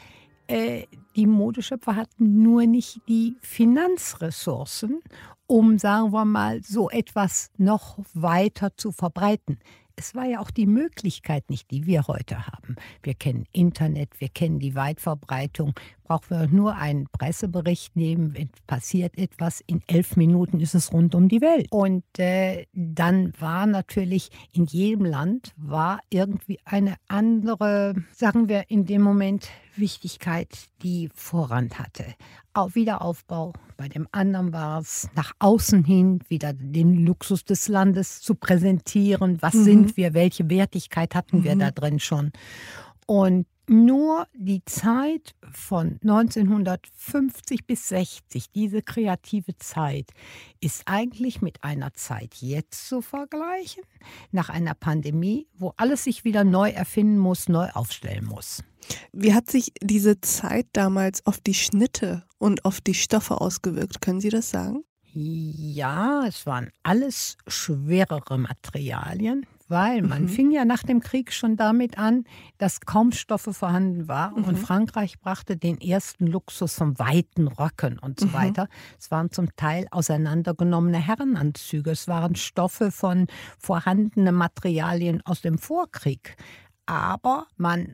äh, 0.47 0.85
die 1.15 1.27
Modeschöpfer 1.27 1.95
hatten 1.95 2.41
nur 2.41 2.65
nicht 2.65 3.01
die 3.07 3.35
Finanzressourcen, 3.41 5.01
um, 5.45 5.77
sagen 5.77 6.13
wir 6.13 6.25
mal, 6.25 6.63
so 6.63 6.89
etwas 6.89 7.51
noch 7.57 7.99
weiter 8.15 8.75
zu 8.75 8.91
verbreiten 8.91 9.59
es 9.97 10.13
war 10.13 10.25
ja 10.25 10.39
auch 10.39 10.51
die 10.51 10.67
Möglichkeit 10.67 11.49
nicht, 11.49 11.71
die 11.71 11.87
wir 11.87 12.07
heute 12.07 12.47
haben. 12.47 12.75
Wir 13.01 13.15
kennen 13.15 13.45
Internet, 13.51 14.21
wir 14.21 14.29
kennen 14.29 14.59
die 14.59 14.75
Weitverbreitung. 14.75 15.73
Brauchen 16.07 16.29
wir 16.29 16.47
nur 16.47 16.73
einen 16.75 17.07
Pressebericht 17.11 17.97
nehmen, 17.97 18.33
wenn 18.33 18.49
passiert 18.65 19.17
etwas, 19.17 19.61
in 19.67 19.81
elf 19.87 20.15
Minuten 20.15 20.61
ist 20.61 20.73
es 20.73 20.93
rund 20.93 21.15
um 21.15 21.27
die 21.27 21.41
Welt. 21.41 21.67
Und 21.69 22.05
äh, 22.17 22.65
dann 22.71 23.33
war 23.39 23.65
natürlich 23.65 24.29
in 24.53 24.63
jedem 24.63 25.03
Land 25.03 25.51
war 25.57 25.99
irgendwie 26.09 26.59
eine 26.63 26.95
andere, 27.09 27.93
sagen 28.13 28.47
wir 28.47 28.69
in 28.69 28.85
dem 28.85 29.01
Moment, 29.01 29.49
Wichtigkeit, 29.75 30.47
die 30.81 31.09
Vorrang 31.13 31.71
hatte. 31.77 32.05
Auch 32.53 32.73
Wiederaufbau. 32.73 33.51
Bei 33.75 33.89
dem 33.89 34.07
anderen 34.13 34.53
war 34.53 34.79
es 34.79 35.09
nach 35.13 35.33
außen 35.39 35.83
hin 35.83 36.21
wieder 36.29 36.53
den 36.53 37.05
Luxus 37.05 37.43
des 37.43 37.67
Landes 37.67 38.21
zu 38.21 38.33
präsentieren. 38.35 39.41
Was 39.41 39.55
mhm. 39.55 39.63
sind 39.63 39.97
wir? 39.97 40.13
Welche 40.13 40.49
Wertigkeit 40.49 41.15
hatten 41.15 41.39
mhm. 41.39 41.43
wir 41.43 41.55
da 41.57 41.71
drin 41.71 41.99
schon? 41.99 42.31
Und 43.05 43.45
nur 43.69 44.27
die 44.33 44.63
Zeit 44.65 45.35
von 45.51 45.99
1950 46.01 47.65
bis 47.65 47.89
60, 47.89 48.51
diese 48.51 48.81
kreative 48.81 49.57
Zeit, 49.57 50.11
ist 50.61 50.83
eigentlich 50.85 51.41
mit 51.41 51.63
einer 51.63 51.93
Zeit 51.93 52.35
jetzt 52.35 52.87
zu 52.87 53.01
vergleichen, 53.01 53.83
nach 54.31 54.49
einer 54.49 54.73
Pandemie, 54.73 55.47
wo 55.57 55.73
alles 55.77 56.05
sich 56.05 56.23
wieder 56.23 56.43
neu 56.43 56.69
erfinden 56.69 57.17
muss, 57.17 57.49
neu 57.49 57.69
aufstellen 57.73 58.25
muss. 58.25 58.63
Wie 59.11 59.33
hat 59.33 59.49
sich 59.49 59.73
diese 59.81 60.21
Zeit 60.21 60.67
damals 60.73 61.25
auf 61.25 61.39
die 61.39 61.53
Schnitte 61.53 62.23
und 62.37 62.63
auf 62.65 62.79
die 62.79 62.93
Stoffe 62.93 63.41
ausgewirkt? 63.41 64.01
Können 64.01 64.21
Sie 64.21 64.29
das 64.29 64.49
sagen? 64.49 64.83
Ja, 65.13 66.25
es 66.27 66.45
waren 66.45 66.69
alles 66.83 67.37
schwerere 67.47 68.37
Materialien 68.37 69.45
weil 69.67 70.01
man 70.01 70.23
mhm. 70.23 70.29
fing 70.29 70.51
ja 70.51 70.65
nach 70.65 70.83
dem 70.83 71.01
Krieg 71.01 71.33
schon 71.33 71.57
damit 71.57 71.97
an, 71.97 72.25
dass 72.57 72.81
kaum 72.81 73.11
Stoffe 73.11 73.53
vorhanden 73.53 74.07
waren 74.07 74.41
mhm. 74.41 74.47
und 74.47 74.59
Frankreich 74.59 75.19
brachte 75.19 75.57
den 75.57 75.79
ersten 75.79 76.27
Luxus 76.27 76.75
von 76.75 76.97
weiten 76.99 77.47
Röcken 77.47 77.99
und 77.99 78.19
so 78.19 78.27
mhm. 78.27 78.33
weiter. 78.33 78.67
Es 78.99 79.11
waren 79.11 79.31
zum 79.31 79.55
Teil 79.55 79.87
auseinandergenommene 79.91 80.97
Herrenanzüge, 80.97 81.91
es 81.91 82.07
waren 82.07 82.35
Stoffe 82.35 82.91
von 82.91 83.27
vorhandenen 83.57 84.35
Materialien 84.35 85.21
aus 85.25 85.41
dem 85.41 85.57
Vorkrieg 85.57 86.35
aber 86.87 87.47
man 87.57 87.93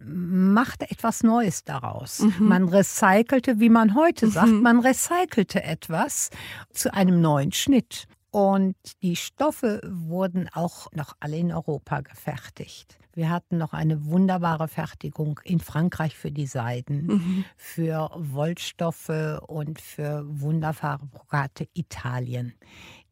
machte 0.53 0.89
etwas 0.89 1.23
Neues 1.23 1.63
daraus. 1.63 2.19
Mhm. 2.19 2.47
Man 2.47 2.69
recycelte, 2.69 3.59
wie 3.59 3.69
man 3.69 3.95
heute 3.95 4.29
sagt, 4.29 4.49
mhm. 4.49 4.61
man 4.61 4.79
recycelte 4.79 5.63
etwas 5.63 6.29
zu 6.71 6.93
einem 6.93 7.19
neuen 7.19 7.51
Schnitt. 7.51 8.07
Und 8.33 8.75
die 9.03 9.15
Stoffe 9.15 9.79
wurden 9.85 10.49
auch 10.53 10.91
noch 10.91 11.15
alle 11.19 11.37
in 11.37 11.51
Europa 11.51 12.01
gefertigt. 12.01 12.97
Wir 13.13 13.29
hatten 13.29 13.59
noch 13.59 13.73
eine 13.73 14.07
wunderbare 14.07 14.67
Fertigung 14.67 15.39
in 15.43 15.59
Frankreich 15.59 16.17
für 16.17 16.31
die 16.31 16.47
Seiden, 16.47 17.05
mhm. 17.05 17.45
für 17.55 18.09
Wollstoffe 18.15 19.39
und 19.45 19.79
für 19.79 20.25
wunderbare 20.25 21.05
Brokate 21.05 21.67
Italien. 21.75 22.55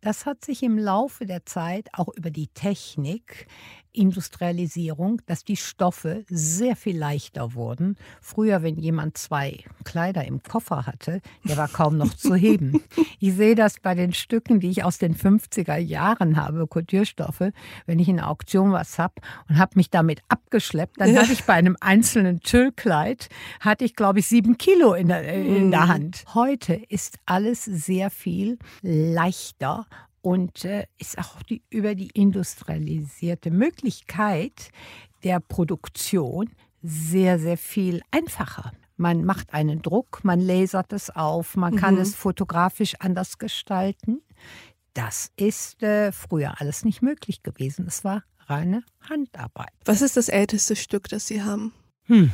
Das 0.01 0.25
hat 0.25 0.44
sich 0.44 0.63
im 0.63 0.80
Laufe 0.80 1.28
der 1.28 1.46
Zeit 1.46 1.90
auch 1.94 2.08
über 2.18 2.32
die 2.32 2.48
Technik 2.48 3.46
Industrialisierung, 3.93 5.21
dass 5.25 5.43
die 5.43 5.57
Stoffe 5.57 6.24
sehr 6.29 6.75
viel 6.75 6.98
leichter 6.98 7.53
wurden. 7.53 7.98
Früher, 8.21 8.63
wenn 8.63 8.77
jemand 8.77 9.17
zwei 9.17 9.63
Kleider 9.83 10.25
im 10.25 10.41
Koffer 10.43 10.86
hatte, 10.86 11.21
der 11.43 11.57
war 11.57 11.67
kaum 11.67 11.98
noch 11.98 12.13
zu 12.13 12.36
heben. 12.36 12.81
Ich 13.24 13.36
sehe 13.36 13.53
das 13.53 13.79
bei 13.79 13.93
den 13.93 14.13
Stücken, 14.13 14.60
die 14.60 14.69
ich 14.71 14.83
aus 14.83 14.98
den 14.98 15.15
50er 15.15 15.77
Jahren 15.77 16.38
habe, 16.38 16.65
Couturestoffe. 16.65 17.51
Wenn 17.86 18.00
ich 18.00 18.10
in 18.10 18.15
der 18.15 18.27
Auktion 18.27 18.71
was 18.71 18.98
habe 18.98 19.13
und 19.48 19.60
habe 19.60 19.74
mich 19.75 19.91
damit 19.91 20.21
abgeschleppt, 20.27 21.00
dann 21.00 21.15
hatte 21.15 21.31
ich 21.31 21.43
bei 21.43 21.53
einem 21.53 21.77
einzelnen 21.81 22.39
Tüllkleid, 22.39 23.29
hatte 23.60 23.86
ich, 23.86 23.95
glaube 23.95 24.19
ich, 24.19 24.27
sieben 24.27 24.57
Kilo 24.57 24.95
in 24.95 25.07
der, 25.07 25.21
in 25.33 25.69
der 25.69 25.81
mhm. 25.81 25.88
Hand. 25.88 26.24
Heute 26.33 26.74
ist 26.74 27.19
alles 27.27 27.63
sehr 27.63 28.10
viel 28.10 28.57
leichter 28.81 29.86
und 30.22 30.66
äh, 30.66 30.86
ist 30.98 31.18
auch 31.18 31.42
die, 31.44 31.63
über 31.70 31.96
die 31.96 32.10
industrialisierte 32.13 33.51
Möglichkeit 33.51 34.72
der 35.24 35.40
Produktion 35.40 36.50
sehr, 36.82 37.40
sehr 37.40 37.58
viel 37.58 38.01
einfacher. 38.12 38.72
Man 38.98 39.25
macht 39.25 39.54
einen 39.54 39.82
Druck, 39.82 40.24
man 40.24 40.40
lasert 40.40 40.94
es 40.94 41.10
auf, 41.10 41.56
man 41.56 41.75
kann 41.75 41.96
mhm. 41.96 42.01
es 42.01 42.16
fotografisch 42.16 42.96
anders 43.00 43.38
gestalten. 43.38 44.22
Das 44.94 45.32
ist 45.38 45.82
äh, 45.82 46.12
früher 46.12 46.60
alles 46.60 46.86
nicht 46.86 47.01
möglich 47.01 47.44
gewesen. 47.44 47.86
Es 47.88 48.04
war 48.04 48.24
reine 48.48 48.84
Handarbeit. 49.10 49.72
Was 49.86 50.01
ist 50.01 50.18
das 50.18 50.30
älteste 50.30 50.75
Stück, 50.75 51.08
das 51.10 51.28
Sie 51.28 51.42
haben? 51.42 51.74
Hm. 52.04 52.32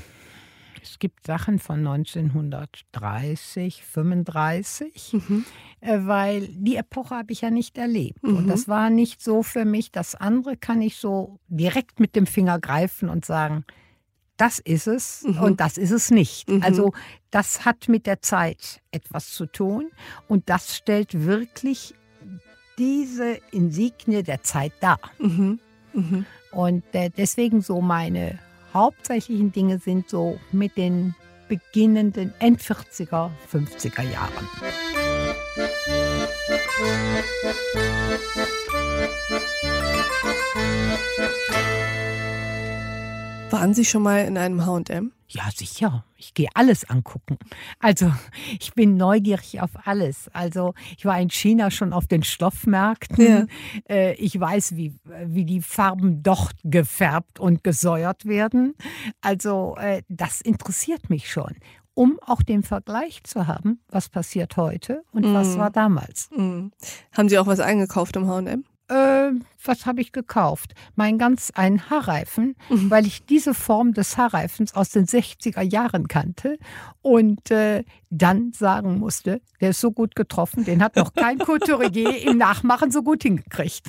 Es 0.89 0.99
gibt 0.99 1.25
Sachen 1.25 1.59
von 1.59 1.85
1930, 1.85 3.83
35, 3.83 5.13
mhm. 5.13 5.45
Äh, 5.79 5.99
weil 6.01 6.47
die 6.47 6.75
Epoche 6.75 7.15
habe 7.15 7.31
ich 7.31 7.41
ja 7.41 7.51
nicht 7.51 7.77
erlebt. 7.77 8.23
Mhm. 8.23 8.37
Und 8.37 8.47
das 8.47 8.67
war 8.67 8.89
nicht 8.89 9.21
so 9.21 9.43
für 9.43 9.65
mich. 9.65 9.91
Das 9.91 10.15
andere 10.15 10.57
kann 10.57 10.81
ich 10.81 10.97
so 10.97 11.39
direkt 11.47 11.99
mit 11.99 12.15
dem 12.15 12.25
Finger 12.25 12.59
greifen 12.59 13.09
und 13.09 13.25
sagen, 13.25 13.63
das 14.37 14.59
ist 14.59 14.87
es 14.87 15.23
mhm. 15.23 15.39
und 15.39 15.59
das 15.59 15.77
ist 15.77 15.91
es 15.91 16.11
nicht. 16.11 16.49
Mhm. 16.49 16.63
Also 16.63 16.93
das 17.31 17.65
hat 17.65 17.89
mit 17.89 18.05
der 18.05 18.21
Zeit 18.21 18.81
etwas 18.91 19.31
zu 19.31 19.45
tun 19.45 19.91
und 20.27 20.49
das 20.49 20.75
stellt 20.75 21.25
wirklich 21.25 21.93
diese 22.77 23.39
Insignie 23.51 24.23
der 24.23 24.43
Zeit 24.43 24.73
dar. 24.79 24.99
Mhm. 25.19 25.59
mhm. 25.93 26.25
Und 26.51 26.83
äh, 26.93 27.09
deswegen 27.15 27.61
so 27.61 27.81
meine 27.81 28.39
hauptsächlichen 28.77 29.51
Dinge 29.51 29.79
sind 29.79 30.09
so 30.09 30.39
mit 30.51 30.77
den 30.77 31.15
beginnenden 31.49 32.33
End-40er, 32.39 33.31
50er 33.51 34.03
Jahren. 34.03 34.47
Waren 43.57 43.73
Sie 43.73 43.85
schon 43.85 44.03
mal 44.03 44.19
in 44.19 44.37
einem 44.37 44.67
HM? 44.67 45.13
Ja, 45.29 45.49
sicher. 45.51 46.05
Ich 46.15 46.35
gehe 46.35 46.47
alles 46.53 46.87
angucken. 46.87 47.39
Also, 47.79 48.13
ich 48.59 48.75
bin 48.75 48.97
neugierig 48.97 49.61
auf 49.61 49.71
alles. 49.83 50.29
Also, 50.31 50.75
ich 50.95 51.05
war 51.05 51.19
in 51.19 51.31
China 51.31 51.71
schon 51.71 51.91
auf 51.91 52.05
den 52.05 52.21
Stoffmärkten. 52.21 53.49
Ja. 53.89 53.95
Äh, 53.95 54.13
ich 54.13 54.39
weiß, 54.39 54.75
wie, 54.75 54.93
wie 55.25 55.43
die 55.43 55.61
Farben 55.61 56.21
dort 56.21 56.55
gefärbt 56.63 57.39
und 57.39 57.63
gesäuert 57.63 58.25
werden. 58.25 58.75
Also, 59.21 59.75
äh, 59.79 60.03
das 60.07 60.41
interessiert 60.41 61.09
mich 61.09 61.31
schon 61.31 61.55
um 61.95 62.19
auch 62.23 62.43
den 62.43 62.61
Vergleich 62.61 63.23
zu 63.23 63.47
haben, 63.47 63.79
was 63.89 64.07
passiert 64.07 64.55
heute 64.55 65.01
und 65.13 65.25
mm. 65.25 65.33
was 65.33 65.57
war 65.57 65.71
damals. 65.71 66.29
Mm. 66.29 66.67
Haben 67.11 67.27
Sie 67.27 67.39
auch 67.39 67.47
was 67.47 67.59
eingekauft 67.59 68.15
im 68.17 68.27
H&M? 68.27 68.65
Äh, 69.27 69.39
was 69.63 69.85
habe 69.85 70.01
ich 70.01 70.11
gekauft? 70.11 70.73
Mein 70.95 71.17
ganz 71.17 71.51
einen 71.53 71.89
Haarreifen, 71.89 72.55
mhm. 72.69 72.89
weil 72.89 73.05
ich 73.05 73.25
diese 73.25 73.53
Form 73.53 73.93
des 73.93 74.17
Haarreifens 74.17 74.73
aus 74.73 74.89
den 74.89 75.05
60er 75.05 75.61
Jahren 75.61 76.07
kannte 76.07 76.57
und 77.01 77.51
äh, 77.51 77.83
dann 78.09 78.53
sagen 78.53 78.99
musste, 78.99 79.41
der 79.59 79.71
ist 79.71 79.81
so 79.81 79.91
gut 79.91 80.15
getroffen, 80.15 80.63
den 80.63 80.81
hat 80.81 80.95
noch 80.95 81.13
kein 81.13 81.37
Couturier 81.39 82.21
im 82.25 82.37
Nachmachen 82.37 82.91
so 82.91 83.03
gut 83.03 83.23
hingekriegt. 83.23 83.87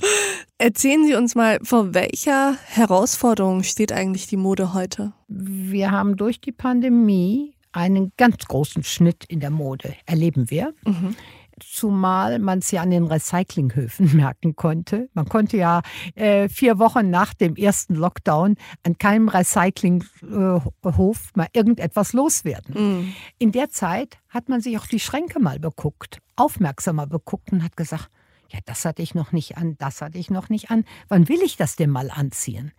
Erzählen 0.59 1.07
Sie 1.07 1.14
uns 1.14 1.35
mal, 1.35 1.61
vor 1.62 1.95
welcher 1.95 2.57
Herausforderung 2.66 3.62
steht 3.62 3.92
eigentlich 3.92 4.26
die 4.26 4.37
Mode 4.37 4.75
heute? 4.75 5.12
Wir 5.28 5.92
haben 5.92 6.16
durch 6.16 6.40
die 6.40 6.52
Pandemie 6.52 7.54
einen 7.71 8.12
ganz 8.16 8.47
großen 8.47 8.83
Schnitt 8.83 9.25
in 9.28 9.40
der 9.40 9.50
Mode, 9.50 9.95
erleben 10.07 10.50
wir. 10.50 10.75
Mhm 10.85 11.14
zumal 11.60 12.38
man 12.38 12.58
es 12.58 12.70
ja 12.70 12.82
an 12.82 12.90
den 12.90 13.06
Recyclinghöfen 13.06 14.16
merken 14.16 14.56
konnte. 14.56 15.08
Man 15.14 15.28
konnte 15.28 15.56
ja 15.56 15.82
äh, 16.14 16.48
vier 16.48 16.78
Wochen 16.78 17.10
nach 17.10 17.34
dem 17.34 17.56
ersten 17.56 17.94
Lockdown 17.94 18.56
an 18.84 18.98
keinem 18.98 19.28
Recyclinghof 19.28 21.32
mal 21.34 21.48
irgendetwas 21.52 22.12
loswerden. 22.12 22.74
Mhm. 22.74 23.14
In 23.38 23.52
der 23.52 23.70
Zeit 23.70 24.18
hat 24.28 24.48
man 24.48 24.60
sich 24.60 24.78
auch 24.78 24.86
die 24.86 25.00
Schränke 25.00 25.40
mal 25.40 25.58
beguckt, 25.58 26.20
aufmerksamer 26.36 27.06
beguckt 27.06 27.52
und 27.52 27.62
hat 27.62 27.76
gesagt, 27.76 28.10
ja, 28.50 28.60
das 28.64 28.84
hatte 28.84 29.02
ich 29.02 29.14
noch 29.14 29.32
nicht 29.32 29.58
an, 29.58 29.76
das 29.78 30.00
hatte 30.00 30.18
ich 30.18 30.30
noch 30.30 30.48
nicht 30.48 30.70
an. 30.70 30.84
Wann 31.08 31.28
will 31.28 31.42
ich 31.42 31.56
das 31.56 31.76
denn 31.76 31.90
mal 31.90 32.10
anziehen? 32.10 32.72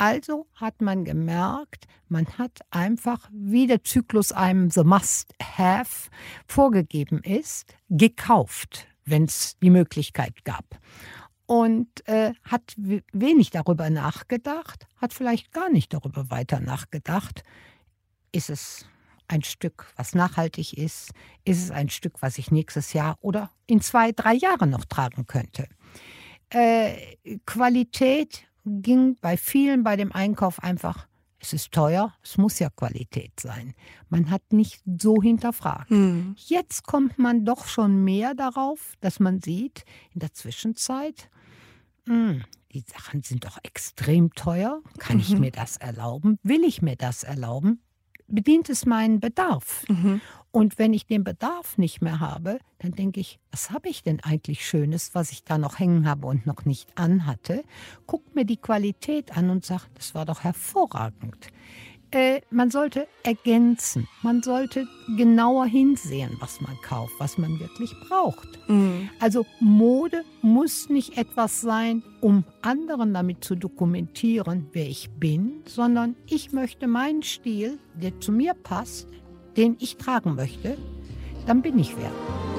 Also 0.00 0.46
hat 0.54 0.80
man 0.80 1.04
gemerkt, 1.04 1.84
man 2.08 2.26
hat 2.38 2.60
einfach, 2.70 3.28
wie 3.34 3.66
der 3.66 3.84
Zyklus 3.84 4.32
einem 4.32 4.70
The 4.70 4.82
Must 4.82 5.34
Have 5.42 6.08
vorgegeben 6.46 7.22
ist, 7.22 7.66
gekauft, 7.90 8.88
wenn 9.04 9.24
es 9.24 9.58
die 9.58 9.68
Möglichkeit 9.68 10.42
gab. 10.46 10.64
Und 11.44 12.08
äh, 12.08 12.32
hat 12.44 12.74
wenig 12.78 13.50
darüber 13.50 13.90
nachgedacht, 13.90 14.86
hat 14.96 15.12
vielleicht 15.12 15.52
gar 15.52 15.68
nicht 15.68 15.92
darüber 15.92 16.30
weiter 16.30 16.60
nachgedacht. 16.60 17.42
Ist 18.32 18.48
es 18.48 18.86
ein 19.28 19.42
Stück, 19.42 19.92
was 19.96 20.14
nachhaltig 20.14 20.78
ist? 20.78 21.10
Ist 21.44 21.62
es 21.62 21.70
ein 21.70 21.90
Stück, 21.90 22.22
was 22.22 22.38
ich 22.38 22.50
nächstes 22.50 22.94
Jahr 22.94 23.18
oder 23.20 23.50
in 23.66 23.82
zwei, 23.82 24.12
drei 24.12 24.32
Jahren 24.32 24.70
noch 24.70 24.86
tragen 24.86 25.26
könnte? 25.26 25.68
Äh, 26.48 27.16
Qualität 27.44 28.49
ging 28.64 29.16
bei 29.20 29.36
vielen 29.36 29.82
bei 29.82 29.96
dem 29.96 30.12
Einkauf 30.12 30.62
einfach, 30.62 31.06
es 31.40 31.52
ist 31.52 31.72
teuer, 31.72 32.12
es 32.22 32.36
muss 32.36 32.58
ja 32.58 32.68
Qualität 32.68 33.40
sein. 33.40 33.74
Man 34.08 34.30
hat 34.30 34.52
nicht 34.52 34.82
so 34.84 35.22
hinterfragt. 35.22 35.90
Mhm. 35.90 36.34
Jetzt 36.36 36.84
kommt 36.84 37.18
man 37.18 37.44
doch 37.44 37.66
schon 37.66 38.04
mehr 38.04 38.34
darauf, 38.34 38.94
dass 39.00 39.20
man 39.20 39.40
sieht, 39.40 39.84
in 40.12 40.20
der 40.20 40.32
Zwischenzeit, 40.34 41.30
mh, 42.06 42.14
hm, 42.14 42.44
die 42.72 42.84
Sachen 42.86 43.22
sind 43.22 43.44
doch 43.44 43.58
extrem 43.62 44.32
teuer. 44.34 44.80
Kann 44.98 45.16
mhm. 45.16 45.22
ich 45.22 45.38
mir 45.38 45.50
das 45.50 45.76
erlauben? 45.78 46.38
Will 46.42 46.62
ich 46.62 46.82
mir 46.82 46.96
das 46.96 47.24
erlauben? 47.24 47.80
Bedient 48.30 48.68
es 48.70 48.86
meinen 48.86 49.20
Bedarf. 49.20 49.84
Mhm. 49.88 50.20
Und 50.52 50.78
wenn 50.78 50.92
ich 50.92 51.06
den 51.06 51.22
Bedarf 51.22 51.78
nicht 51.78 52.02
mehr 52.02 52.18
habe, 52.18 52.58
dann 52.78 52.92
denke 52.92 53.20
ich, 53.20 53.38
was 53.52 53.70
habe 53.70 53.88
ich 53.88 54.02
denn 54.02 54.20
eigentlich 54.20 54.66
Schönes, 54.66 55.14
was 55.14 55.30
ich 55.30 55.44
da 55.44 55.58
noch 55.58 55.78
hängen 55.78 56.08
habe 56.08 56.26
und 56.26 56.44
noch 56.44 56.64
nicht 56.64 56.88
anhatte? 56.96 57.62
Guck 58.06 58.34
mir 58.34 58.44
die 58.44 58.56
Qualität 58.56 59.36
an 59.36 59.50
und 59.50 59.64
sag, 59.64 59.86
das 59.94 60.14
war 60.14 60.24
doch 60.24 60.42
hervorragend 60.42 61.48
äh, 62.12 62.40
man 62.50 62.70
sollte 62.70 63.06
ergänzen. 63.22 64.08
Man 64.22 64.42
sollte 64.42 64.86
genauer 65.16 65.66
hinsehen, 65.66 66.36
was 66.40 66.60
man 66.60 66.76
kauft, 66.82 67.12
was 67.18 67.38
man 67.38 67.58
wirklich 67.60 67.94
braucht. 68.08 68.58
Mhm. 68.68 69.08
Also 69.20 69.46
Mode 69.60 70.24
muss 70.42 70.88
nicht 70.88 71.16
etwas 71.16 71.60
sein, 71.60 72.02
um 72.20 72.44
anderen 72.62 73.14
damit 73.14 73.44
zu 73.44 73.54
dokumentieren, 73.54 74.68
wer 74.72 74.88
ich 74.88 75.10
bin, 75.10 75.62
sondern 75.66 76.16
ich 76.26 76.52
möchte 76.52 76.86
meinen 76.86 77.22
Stil, 77.22 77.78
der 77.94 78.18
zu 78.20 78.32
mir 78.32 78.54
passt, 78.54 79.08
den 79.56 79.76
ich 79.80 79.96
tragen 79.96 80.34
möchte, 80.34 80.76
dann 81.46 81.62
bin 81.62 81.78
ich 81.78 81.96
wer. 81.96 82.49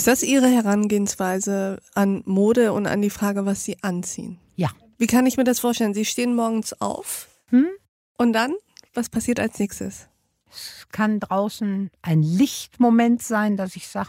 Ist 0.00 0.06
das 0.06 0.22
Ihre 0.22 0.48
Herangehensweise 0.48 1.78
an 1.94 2.22
Mode 2.24 2.72
und 2.72 2.86
an 2.86 3.02
die 3.02 3.10
Frage, 3.10 3.44
was 3.44 3.64
Sie 3.64 3.76
anziehen? 3.82 4.38
Ja. 4.56 4.70
Wie 4.96 5.06
kann 5.06 5.26
ich 5.26 5.36
mir 5.36 5.44
das 5.44 5.60
vorstellen? 5.60 5.92
Sie 5.92 6.06
stehen 6.06 6.34
morgens 6.34 6.72
auf 6.80 7.28
hm? 7.48 7.68
und 8.16 8.32
dann, 8.32 8.54
was 8.94 9.10
passiert 9.10 9.38
als 9.38 9.58
nächstes? 9.58 10.08
Es 10.50 10.86
kann 10.90 11.20
draußen 11.20 11.90
ein 12.00 12.22
Lichtmoment 12.22 13.22
sein, 13.22 13.58
dass 13.58 13.76
ich 13.76 13.88
sage, 13.88 14.08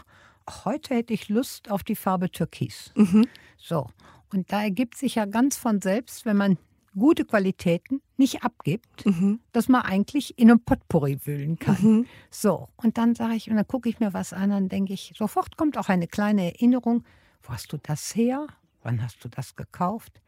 heute 0.64 0.94
hätte 0.94 1.12
ich 1.12 1.28
Lust 1.28 1.70
auf 1.70 1.82
die 1.82 1.94
Farbe 1.94 2.30
Türkis. 2.30 2.90
Mhm. 2.94 3.26
So. 3.58 3.90
Und 4.32 4.50
da 4.50 4.62
ergibt 4.62 4.96
sich 4.96 5.16
ja 5.16 5.26
ganz 5.26 5.58
von 5.58 5.82
selbst, 5.82 6.24
wenn 6.24 6.38
man 6.38 6.56
gute 6.96 7.24
Qualitäten 7.24 8.02
nicht 8.16 8.44
abgibt, 8.44 9.06
mhm. 9.06 9.40
dass 9.52 9.68
man 9.68 9.82
eigentlich 9.82 10.38
in 10.38 10.50
einem 10.50 10.60
Potpourri 10.60 11.18
wühlen 11.24 11.58
kann. 11.58 11.78
Mhm. 11.80 12.06
So, 12.30 12.68
und 12.76 12.98
dann 12.98 13.14
sage 13.14 13.34
ich, 13.34 13.50
und 13.50 13.56
dann 13.56 13.66
gucke 13.66 13.88
ich 13.88 14.00
mir 14.00 14.12
was 14.12 14.32
an, 14.32 14.50
dann 14.50 14.68
denke 14.68 14.92
ich, 14.92 15.12
sofort 15.16 15.56
kommt 15.56 15.78
auch 15.78 15.88
eine 15.88 16.06
kleine 16.06 16.52
Erinnerung, 16.52 17.04
wo 17.42 17.52
hast 17.52 17.72
du 17.72 17.78
das 17.78 18.14
her? 18.14 18.46
Wann 18.82 19.02
hast 19.02 19.24
du 19.24 19.28
das 19.28 19.56
gekauft? 19.56 20.20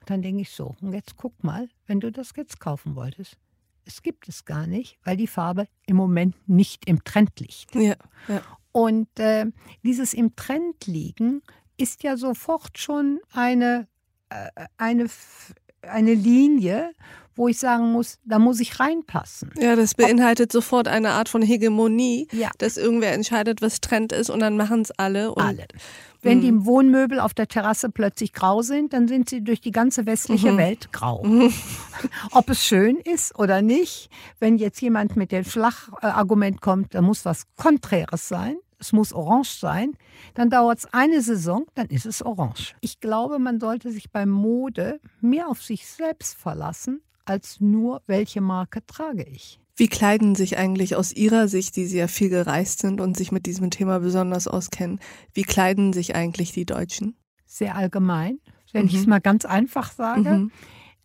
Und 0.00 0.10
dann 0.10 0.22
denke 0.22 0.42
ich 0.42 0.50
so, 0.50 0.76
und 0.80 0.92
jetzt 0.92 1.16
guck 1.16 1.42
mal, 1.42 1.68
wenn 1.86 2.00
du 2.00 2.10
das 2.12 2.32
jetzt 2.36 2.60
kaufen 2.60 2.96
wolltest, 2.96 3.36
es 3.84 4.02
gibt 4.02 4.28
es 4.28 4.44
gar 4.44 4.66
nicht, 4.66 4.98
weil 5.04 5.16
die 5.16 5.26
Farbe 5.26 5.66
im 5.86 5.96
Moment 5.96 6.36
nicht 6.48 6.86
im 6.86 7.02
Trend 7.02 7.40
liegt. 7.40 7.74
Ja, 7.74 7.96
ja. 8.28 8.42
Und 8.72 9.18
äh, 9.18 9.46
dieses 9.82 10.14
im 10.14 10.36
Trend 10.36 10.86
liegen 10.86 11.42
ist 11.76 12.02
ja 12.02 12.16
sofort 12.16 12.78
schon 12.78 13.20
eine, 13.32 13.88
äh, 14.28 14.48
eine 14.76 15.08
eine 15.82 16.14
Linie, 16.14 16.92
wo 17.36 17.48
ich 17.48 17.58
sagen 17.58 17.92
muss, 17.92 18.18
da 18.24 18.38
muss 18.38 18.60
ich 18.60 18.80
reinpassen. 18.80 19.50
Ja, 19.58 19.76
das 19.76 19.94
beinhaltet 19.94 20.50
Ob, 20.50 20.52
sofort 20.52 20.88
eine 20.88 21.10
Art 21.10 21.28
von 21.28 21.42
Hegemonie, 21.42 22.28
ja. 22.32 22.50
dass 22.58 22.76
irgendwer 22.76 23.12
entscheidet, 23.12 23.62
was 23.62 23.80
Trend 23.80 24.12
ist 24.12 24.30
und 24.30 24.40
dann 24.40 24.56
machen 24.56 24.82
es 24.82 24.90
alle. 24.90 25.34
alle. 25.36 25.66
Wenn 26.22 26.42
die 26.42 26.52
mhm. 26.52 26.66
Wohnmöbel 26.66 27.18
auf 27.18 27.32
der 27.32 27.48
Terrasse 27.48 27.88
plötzlich 27.88 28.34
grau 28.34 28.60
sind, 28.60 28.92
dann 28.92 29.08
sind 29.08 29.30
sie 29.30 29.42
durch 29.42 29.62
die 29.62 29.70
ganze 29.70 30.04
westliche 30.04 30.52
mhm. 30.52 30.58
Welt 30.58 30.92
grau. 30.92 31.24
Mhm. 31.24 31.50
Ob 32.32 32.50
es 32.50 32.62
schön 32.62 32.96
ist 32.98 33.38
oder 33.38 33.62
nicht, 33.62 34.10
wenn 34.38 34.58
jetzt 34.58 34.82
jemand 34.82 35.16
mit 35.16 35.32
dem 35.32 35.44
Schlagargument 35.44 36.60
kommt, 36.60 36.94
da 36.94 37.00
muss 37.00 37.24
was 37.24 37.46
Konträres 37.56 38.28
sein, 38.28 38.56
es 38.80 38.92
muss 38.92 39.12
orange 39.12 39.50
sein, 39.58 39.92
dann 40.34 40.50
dauert 40.50 40.78
es 40.78 40.86
eine 40.92 41.20
Saison, 41.20 41.66
dann 41.74 41.86
ist 41.86 42.06
es 42.06 42.22
orange. 42.22 42.74
Ich 42.80 42.98
glaube, 43.00 43.38
man 43.38 43.60
sollte 43.60 43.92
sich 43.92 44.10
bei 44.10 44.26
Mode 44.26 45.00
mehr 45.20 45.48
auf 45.48 45.62
sich 45.62 45.86
selbst 45.86 46.36
verlassen, 46.36 47.02
als 47.24 47.60
nur, 47.60 48.02
welche 48.06 48.40
Marke 48.40 48.84
trage 48.86 49.24
ich. 49.24 49.60
Wie 49.76 49.88
kleiden 49.88 50.34
sich 50.34 50.58
eigentlich 50.58 50.96
aus 50.96 51.12
Ihrer 51.12 51.48
Sicht, 51.48 51.76
die 51.76 51.86
Sie 51.86 51.98
ja 51.98 52.08
viel 52.08 52.28
gereist 52.28 52.80
sind 52.80 53.00
und 53.00 53.16
sich 53.16 53.32
mit 53.32 53.46
diesem 53.46 53.70
Thema 53.70 54.00
besonders 54.00 54.48
auskennen, 54.48 55.00
wie 55.32 55.42
kleiden 55.42 55.92
sich 55.92 56.14
eigentlich 56.14 56.52
die 56.52 56.66
Deutschen? 56.66 57.16
Sehr 57.46 57.76
allgemein, 57.76 58.40
wenn 58.72 58.82
mhm. 58.82 58.88
ich 58.88 58.94
es 58.96 59.06
mal 59.06 59.20
ganz 59.20 59.44
einfach 59.44 59.92
sage. 59.92 60.30
Mhm. 60.30 60.50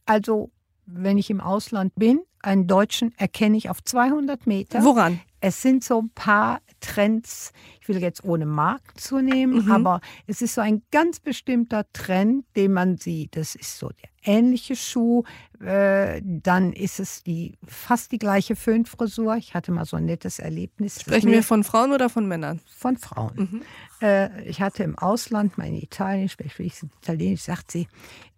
Also, 0.05 0.51
wenn 0.85 1.17
ich 1.17 1.29
im 1.29 1.41
Ausland 1.41 1.95
bin, 1.95 2.19
einen 2.41 2.67
Deutschen 2.67 3.13
erkenne 3.17 3.57
ich 3.57 3.69
auf 3.69 3.83
200 3.83 4.45
Meter. 4.45 4.83
Woran? 4.83 5.19
Es 5.41 5.61
sind 5.61 5.83
so 5.83 6.01
ein 6.01 6.09
paar 6.09 6.61
Trends, 6.79 7.51
ich 7.81 7.87
will 7.87 7.97
jetzt 7.97 8.23
ohne 8.23 8.45
Markt 8.45 8.99
zu 8.99 9.21
nehmen, 9.21 9.65
mhm. 9.65 9.71
aber 9.71 10.01
es 10.27 10.41
ist 10.41 10.55
so 10.55 10.61
ein 10.61 10.83
ganz 10.91 11.19
bestimmter 11.19 11.85
Trend, 11.93 12.45
den 12.55 12.73
man 12.73 12.97
sieht. 12.97 13.35
Das 13.35 13.55
ist 13.55 13.77
so 13.77 13.89
der 13.89 14.09
ähnliche 14.25 14.75
Schuh, 14.75 15.23
äh, 15.59 16.21
dann 16.23 16.73
ist 16.73 16.99
es 16.99 17.23
die 17.23 17.53
fast 17.65 18.11
die 18.11 18.17
gleiche 18.17 18.55
Föhnfrisur. 18.55 19.35
Ich 19.37 19.53
hatte 19.53 19.71
mal 19.71 19.85
so 19.85 19.97
ein 19.97 20.05
nettes 20.05 20.39
Erlebnis. 20.39 21.01
Sprechen 21.01 21.31
wir 21.31 21.43
von 21.43 21.63
Frauen 21.63 21.91
oder 21.91 22.09
von 22.09 22.27
Männern? 22.27 22.59
Von 22.65 22.97
Frauen. 22.97 23.35
Mhm. 23.35 23.61
Äh, 24.01 24.43
ich 24.43 24.61
hatte 24.61 24.83
im 24.83 24.97
Ausland, 24.97 25.57
mal 25.57 25.67
in 25.67 25.75
Italien, 25.75 26.27
spreche 26.27 26.63
ich 26.63 26.81
Italienisch, 27.01 27.41
sagt 27.41 27.71
sie, 27.71 27.87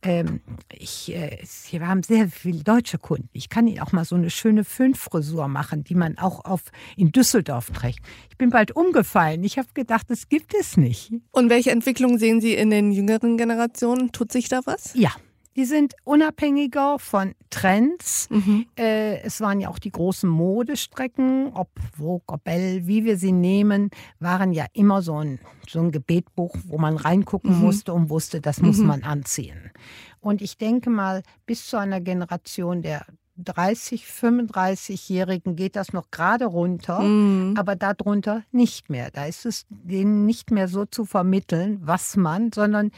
ähm, 0.04 0.42
ich, 0.72 1.14
äh, 1.14 1.40
wir 1.72 1.88
haben 1.88 2.04
sehr 2.04 2.28
viele 2.30 2.64
deutsche 2.64 3.00
Kunden. 3.00 3.30
Ich 3.34 3.50
kann 3.50 3.68
Ihnen 3.68 3.80
auch 3.80 3.92
mal 3.92 4.06
so 4.06 4.16
eine 4.16 4.30
schöne 4.30 4.64
Föhnfrisur 4.64 5.48
machen, 5.48 5.84
die 5.84 5.96
man 5.96 6.18
auch 6.20 6.46
auf, 6.46 6.64
in 6.96 7.12
Düsseldorf 7.12 7.72
trägt. 7.72 8.00
Ich 8.30 8.38
bin 8.38 8.50
bald 8.50 8.76
umgefallen. 8.76 9.44
Ich 9.44 9.58
habe 9.58 9.70
gedacht, 9.74 10.10
das 10.10 10.30
gibt 10.30 10.54
es 10.54 10.78
nicht. 10.78 11.12
Und 11.32 11.50
welche 11.50 11.72
Entwicklung 11.72 12.18
sehen 12.18 12.42
Sie 12.42 12.54
in 12.54 12.70
den 12.70 12.92
jüngeren 12.92 13.38
Generationen? 13.38 14.12
Tut 14.12 14.32
sich 14.32 14.50
da 14.50 14.62
was? 14.66 14.94
Ja, 14.94 15.12
die 15.58 15.66
sind 15.66 15.96
unabhängiger 16.04 17.00
von 17.00 17.34
Trends. 17.50 18.30
Mhm. 18.30 18.68
Äh, 18.78 19.22
es 19.22 19.42
waren 19.42 19.60
ja 19.60 19.70
auch 19.70 19.80
die 19.80 19.90
großen 19.90 20.30
Modestrecken, 20.30 21.52
ob 21.52 21.70
Vogue, 21.98 22.22
ob 22.28 22.44
Bell, 22.44 22.86
wie 22.86 23.06
wir 23.06 23.18
sie 23.18 23.32
nehmen, 23.32 23.90
waren 24.20 24.54
ja 24.54 24.68
immer 24.74 25.02
so 25.02 25.16
ein, 25.16 25.40
so 25.68 25.80
ein 25.80 25.92
Gebetbuch, 25.92 26.56
wo 26.68 26.78
man 26.78 26.96
reingucken 26.96 27.56
mhm. 27.56 27.62
musste 27.66 27.92
und 27.94 28.12
wusste, 28.12 28.40
das 28.40 28.62
muss 28.62 28.78
mhm. 28.78 28.86
man 28.86 29.04
anziehen. 29.04 29.72
Und 30.20 30.44
ich 30.44 30.60
denke 30.60 30.92
mal, 30.92 31.24
bis 31.48 31.66
zu 31.66 31.78
einer 31.78 32.02
Generation 32.02 32.84
der 32.84 33.08
30, 33.38 34.06
35-Jährigen 34.06 35.56
geht 35.56 35.76
das 35.76 35.94
noch 35.94 36.12
gerade 36.12 36.46
runter, 36.46 37.00
mhm. 37.02 37.56
aber 37.58 37.76
darunter 37.76 38.44
nicht 38.52 38.90
mehr. 38.90 39.12
Da 39.12 39.26
ist 39.26 39.46
es 39.46 39.66
denen 39.70 40.26
nicht 40.26 40.52
mehr 40.52 40.68
so 40.68 40.86
zu 40.86 41.06
vermitteln, 41.06 41.80
was 41.84 42.16
man, 42.16 42.52
sondern 42.52 42.92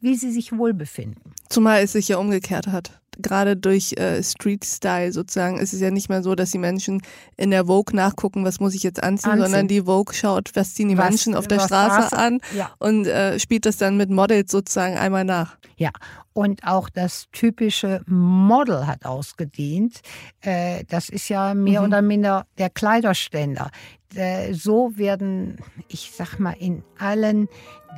wie 0.00 0.14
sie 0.14 0.30
sich 0.30 0.56
wohlbefinden. 0.56 1.32
Zumal 1.48 1.82
es 1.82 1.92
sich 1.92 2.08
ja 2.08 2.18
umgekehrt 2.18 2.66
hat. 2.66 3.00
Gerade 3.18 3.56
durch 3.56 3.92
äh, 3.94 4.22
Street 4.22 4.64
Style 4.64 5.12
sozusagen 5.12 5.58
ist 5.58 5.72
es 5.72 5.80
ja 5.80 5.90
nicht 5.90 6.08
mehr 6.08 6.22
so, 6.22 6.34
dass 6.34 6.50
die 6.50 6.58
Menschen 6.58 7.02
in 7.36 7.50
der 7.50 7.66
Vogue 7.66 7.94
nachgucken, 7.94 8.44
was 8.44 8.60
muss 8.60 8.74
ich 8.74 8.82
jetzt 8.82 9.02
anziehen, 9.02 9.32
anziehen. 9.32 9.44
sondern 9.44 9.68
die 9.68 9.82
Vogue 9.82 10.14
schaut, 10.14 10.50
was 10.54 10.74
ziehen 10.74 10.88
die 10.88 10.98
was, 10.98 11.08
Menschen 11.08 11.34
auf 11.34 11.46
der 11.46 11.60
Straße, 11.60 12.08
Straße, 12.08 12.16
an 12.16 12.40
ja. 12.54 12.70
und 12.78 13.06
äh, 13.06 13.38
spielt 13.38 13.66
das 13.66 13.76
dann 13.76 13.96
mit 13.96 14.10
Models 14.10 14.50
sozusagen 14.50 14.96
einmal 14.96 15.24
nach. 15.24 15.56
Ja, 15.76 15.90
und 16.32 16.64
auch 16.64 16.90
das 16.90 17.28
typische 17.32 18.02
Model 18.06 18.86
hat 18.86 19.06
ausgedient. 19.06 20.00
Äh, 20.42 20.84
das 20.88 21.08
ist 21.08 21.28
ja 21.28 21.54
mehr 21.54 21.80
mhm. 21.80 21.86
oder 21.86 22.02
minder 22.02 22.46
der 22.58 22.68
Kleiderständer. 22.68 23.70
Äh, 24.14 24.54
so 24.54 24.96
werden, 24.96 25.56
ich 25.88 26.12
sag 26.14 26.38
mal, 26.38 26.54
in 26.58 26.82
allen 26.98 27.48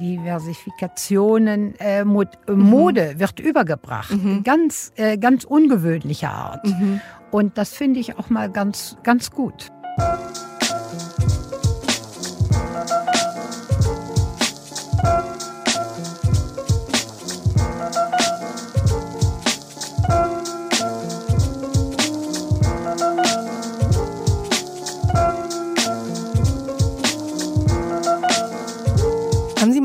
Diversifikationen 0.01 1.75
äh, 1.79 2.05
mhm. 2.05 2.27
Mode 2.49 3.19
wird 3.19 3.41
übergebracht. 3.41 4.11
Mhm. 4.11 4.43
Ganz, 4.43 4.93
äh, 4.97 5.08
ganz 5.17 5.45
ungewöhnlicher 5.45 6.31
Art. 6.31 6.67
Mhm. 6.67 7.01
Und 7.31 7.57
das 7.57 7.73
finde 7.73 8.01
ich 8.01 8.19
auch 8.19 8.31
mal 8.31 8.51
ganz, 8.51 8.97
ganz 9.03 9.31
gut. 9.31 9.71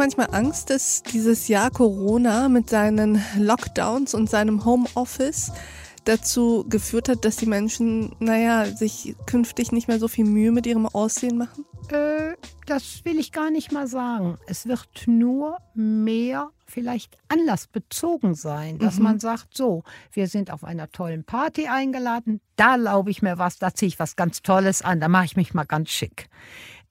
Manchmal 0.04 0.28
Angst, 0.34 0.70
dass 0.70 1.02
dieses 1.02 1.48
Jahr 1.48 1.72
Corona 1.72 2.50
mit 2.50 2.70
seinen 2.70 3.24
Lockdowns 3.38 4.13
und 4.13 4.30
seinem 4.30 4.66
Homeoffice 4.66 5.54
dazu 6.04 6.66
geführt 6.68 7.08
hat, 7.08 7.24
dass 7.24 7.38
die 7.38 7.46
Menschen, 7.46 8.13
naja, 8.20 8.66
sich 8.66 9.16
künftig 9.26 9.72
nicht 9.72 9.88
mehr 9.88 10.00
so 10.00 10.10
viel 10.10 10.26
Mühe 10.26 10.52
mit 10.52 10.66
ihrem 10.66 10.88
Aussehen 10.88 11.38
machen? 11.38 11.63
Äh, 11.88 12.36
das 12.66 13.06
will 13.06 13.18
ich 13.18 13.32
gar 13.32 13.50
nicht 13.50 13.72
mal 13.72 13.88
sagen. 13.88 14.38
Es 14.46 14.68
wird 14.68 14.89
nur 15.06 15.60
mehr 15.74 16.50
vielleicht 16.66 17.18
anlassbezogen 17.30 18.36
sein, 18.36 18.80
dass 18.80 18.98
mhm. 18.98 19.04
man 19.04 19.20
sagt, 19.22 19.56
so, 19.56 19.84
wir 20.12 20.28
sind 20.28 20.52
auf 20.52 20.66
einer 20.66 20.92
tollen 20.92 21.24
Party 21.24 21.68
eingeladen, 21.68 22.42
da 22.58 22.76
laube 22.76 23.10
ich 23.10 23.22
mir 23.22 23.38
was, 23.38 23.58
da 23.58 23.74
ziehe 23.74 23.88
ich 23.88 24.00
was 24.00 24.18
ganz 24.18 24.42
Tolles 24.42 24.82
an, 24.82 25.00
da 25.00 25.08
mache 25.08 25.26
ich 25.26 25.38
mich 25.38 25.54
mal 25.54 25.63
ganz 25.63 25.92
schick 25.92 26.28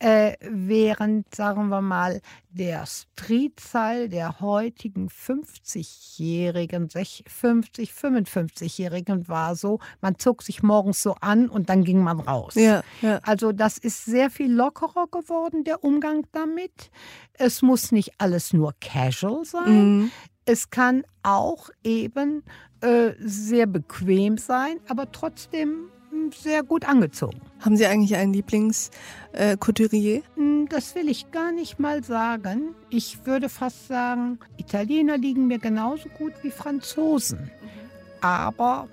äh, 0.02 0.36
während, 0.40 1.32
sagen 1.32 1.68
wir 1.68 1.80
mal, 1.80 2.20
der 2.50 2.84
Streetzahl 2.86 4.08
der 4.08 4.40
heutigen 4.40 5.08
50-Jährigen, 5.08 6.90
50, 6.90 7.92
55-Jährigen 7.92 9.28
war 9.28 9.54
so, 9.54 9.78
man 10.00 10.18
zog 10.18 10.42
sich 10.42 10.64
morgens 10.64 11.02
so 11.02 11.14
an 11.20 11.48
und 11.48 11.68
dann 11.68 11.84
ging 11.84 12.02
man 12.02 12.18
raus. 12.18 12.56
Ja, 12.56 12.82
ja. 13.00 13.20
Also 13.22 13.52
das 13.52 13.78
ist 13.78 14.04
sehr 14.04 14.28
viel 14.28 14.52
lockerer 14.52 15.06
geworden, 15.06 15.62
der 15.62 15.84
Umgang 15.84 16.26
damit. 16.32 16.90
Es 17.34 17.62
muss 17.62 17.92
nicht 17.92 18.10
alles 18.18 18.52
nur 18.52 18.74
casual 18.80 19.44
sein. 19.44 19.98
Mhm. 19.98 20.10
Es 20.44 20.70
kann 20.70 21.04
auch 21.22 21.70
eben 21.84 22.42
äh, 22.80 23.12
sehr 23.20 23.66
bequem 23.66 24.36
sein, 24.36 24.80
aber 24.88 25.12
trotzdem 25.12 25.92
sehr 26.30 26.62
gut 26.62 26.84
angezogen. 26.86 27.40
Haben 27.60 27.76
Sie 27.76 27.86
eigentlich 27.86 28.16
einen 28.16 28.32
Lieblingscouturier? 28.32 30.16
Äh, 30.18 30.66
das 30.68 30.94
will 30.94 31.08
ich 31.08 31.30
gar 31.30 31.52
nicht 31.52 31.78
mal 31.78 32.02
sagen. 32.04 32.74
Ich 32.90 33.26
würde 33.26 33.48
fast 33.48 33.88
sagen, 33.88 34.38
Italiener 34.56 35.18
liegen 35.18 35.46
mir 35.46 35.58
genauso 35.58 36.08
gut 36.10 36.32
wie 36.42 36.50
Franzosen. 36.50 37.50
Aber 38.20 38.88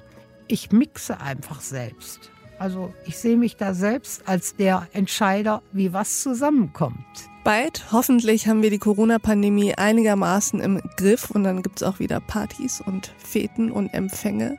ich 0.48 0.72
mixe 0.72 1.22
einfach 1.22 1.62
selbst. 1.62 2.32
Also 2.58 2.94
ich 3.06 3.18
sehe 3.18 3.38
mich 3.38 3.56
da 3.56 3.74
selbst 3.74 4.28
als 4.28 4.56
der 4.56 4.88
Entscheider, 4.92 5.62
wie 5.72 5.94
was 5.94 6.22
zusammenkommt. 6.22 6.98
Bald, 7.46 7.86
hoffentlich, 7.94 8.48
haben 8.48 8.62
wir 8.62 8.70
die 8.70 8.80
Corona-Pandemie 8.80 9.76
einigermaßen 9.76 10.60
im 10.60 10.82
Griff 10.98 11.32
und 11.32 11.46
dann 11.46 11.62
gibt 11.62 11.78
es 11.78 11.84
auch 11.84 12.00
wieder 12.00 12.20
Partys 12.20 12.82
und 12.86 13.13
Feten 13.18 13.72
und 13.72 13.94
Empfänge. 13.94 14.58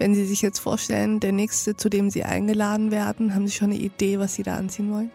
Wenn 0.00 0.14
Sie 0.14 0.24
sich 0.24 0.40
jetzt 0.40 0.60
vorstellen, 0.60 1.20
der 1.20 1.32
nächste, 1.32 1.76
zu 1.76 1.90
dem 1.90 2.08
Sie 2.08 2.24
eingeladen 2.24 2.90
werden, 2.90 3.34
haben 3.34 3.46
Sie 3.46 3.52
schon 3.52 3.70
eine 3.70 3.78
Idee, 3.78 4.18
was 4.18 4.34
Sie 4.34 4.42
da 4.42 4.56
anziehen 4.56 4.90
wollen? 4.90 5.10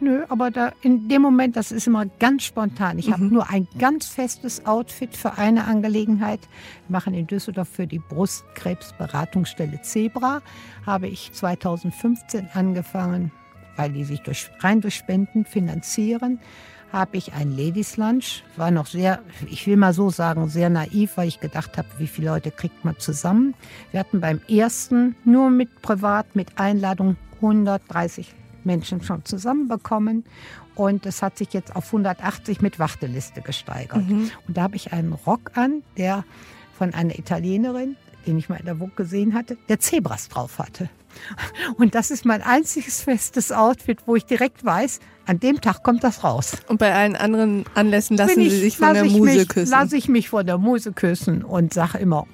Nö, 0.00 0.24
aber 0.30 0.50
da 0.50 0.72
in 0.80 1.06
dem 1.06 1.20
Moment, 1.20 1.54
das 1.54 1.70
ist 1.70 1.86
immer 1.86 2.06
ganz 2.06 2.44
spontan. 2.44 2.98
Ich 2.98 3.08
mhm. 3.08 3.12
habe 3.12 3.24
nur 3.26 3.50
ein 3.50 3.68
ganz 3.78 4.06
festes 4.06 4.64
Outfit 4.64 5.14
für 5.14 5.36
eine 5.36 5.66
Angelegenheit. 5.66 6.40
Wir 6.88 6.92
machen 6.92 7.12
in 7.12 7.26
Düsseldorf 7.26 7.68
für 7.68 7.86
die 7.86 7.98
Brustkrebsberatungsstelle 7.98 9.82
Zebra. 9.82 10.40
Habe 10.86 11.08
ich 11.08 11.30
2015 11.34 12.48
angefangen, 12.54 13.32
weil 13.76 13.92
die 13.92 14.04
sich 14.04 14.22
durch, 14.22 14.50
rein 14.60 14.80
durch 14.80 14.94
Spenden 14.94 15.44
finanzieren 15.44 16.40
habe 16.92 17.16
ich 17.16 17.32
ein 17.32 17.56
Ladies 17.56 17.96
Lunch. 17.96 18.44
War 18.56 18.70
noch 18.70 18.86
sehr, 18.86 19.20
ich 19.50 19.66
will 19.66 19.76
mal 19.76 19.94
so 19.94 20.10
sagen, 20.10 20.48
sehr 20.48 20.68
naiv, 20.68 21.16
weil 21.16 21.28
ich 21.28 21.40
gedacht 21.40 21.78
habe, 21.78 21.88
wie 21.98 22.06
viele 22.06 22.28
Leute 22.28 22.50
kriegt 22.50 22.84
man 22.84 22.98
zusammen. 22.98 23.54
Wir 23.90 24.00
hatten 24.00 24.20
beim 24.20 24.40
ersten 24.48 25.16
nur 25.24 25.50
mit 25.50 25.80
privat, 25.80 26.36
mit 26.36 26.58
Einladung 26.58 27.16
130 27.36 28.34
Menschen 28.64 29.02
schon 29.02 29.24
zusammenbekommen. 29.24 30.24
Und 30.74 31.06
es 31.06 31.22
hat 31.22 31.38
sich 31.38 31.52
jetzt 31.52 31.74
auf 31.76 31.86
180 31.86 32.60
mit 32.60 32.78
Warteliste 32.78 33.42
gesteigert. 33.42 34.08
Mhm. 34.08 34.30
Und 34.46 34.56
da 34.56 34.62
habe 34.62 34.76
ich 34.76 34.92
einen 34.92 35.12
Rock 35.12 35.52
an, 35.54 35.82
der 35.96 36.24
von 36.72 36.94
einer 36.94 37.18
Italienerin, 37.18 37.96
den 38.26 38.38
ich 38.38 38.48
mal 38.48 38.56
in 38.56 38.66
der 38.66 38.76
Vogue 38.76 38.94
gesehen 38.96 39.34
hatte, 39.34 39.56
der 39.68 39.80
Zebras 39.80 40.28
drauf 40.28 40.58
hatte. 40.58 40.88
Und 41.76 41.94
das 41.94 42.10
ist 42.10 42.24
mein 42.24 42.42
einziges 42.42 43.02
festes 43.02 43.52
Outfit, 43.52 44.00
wo 44.06 44.16
ich 44.16 44.24
direkt 44.24 44.64
weiß, 44.64 45.00
an 45.26 45.40
dem 45.40 45.60
Tag 45.60 45.82
kommt 45.82 46.04
das 46.04 46.24
raus. 46.24 46.56
Und 46.68 46.78
bei 46.78 46.94
allen 46.94 47.16
anderen 47.16 47.64
Anlässen 47.74 48.16
lassen 48.16 48.40
ich, 48.40 48.50
Sie 48.50 48.60
sich 48.60 48.76
von 48.78 48.94
der 48.94 49.04
Muse 49.04 49.38
mich, 49.38 49.48
küssen? 49.48 49.70
Lasse 49.70 49.96
ich 49.96 50.08
mich 50.08 50.28
von 50.28 50.46
der 50.46 50.58
Muse 50.58 50.92
küssen 50.92 51.44
und 51.44 51.72
sage 51.72 51.98
immer, 51.98 52.26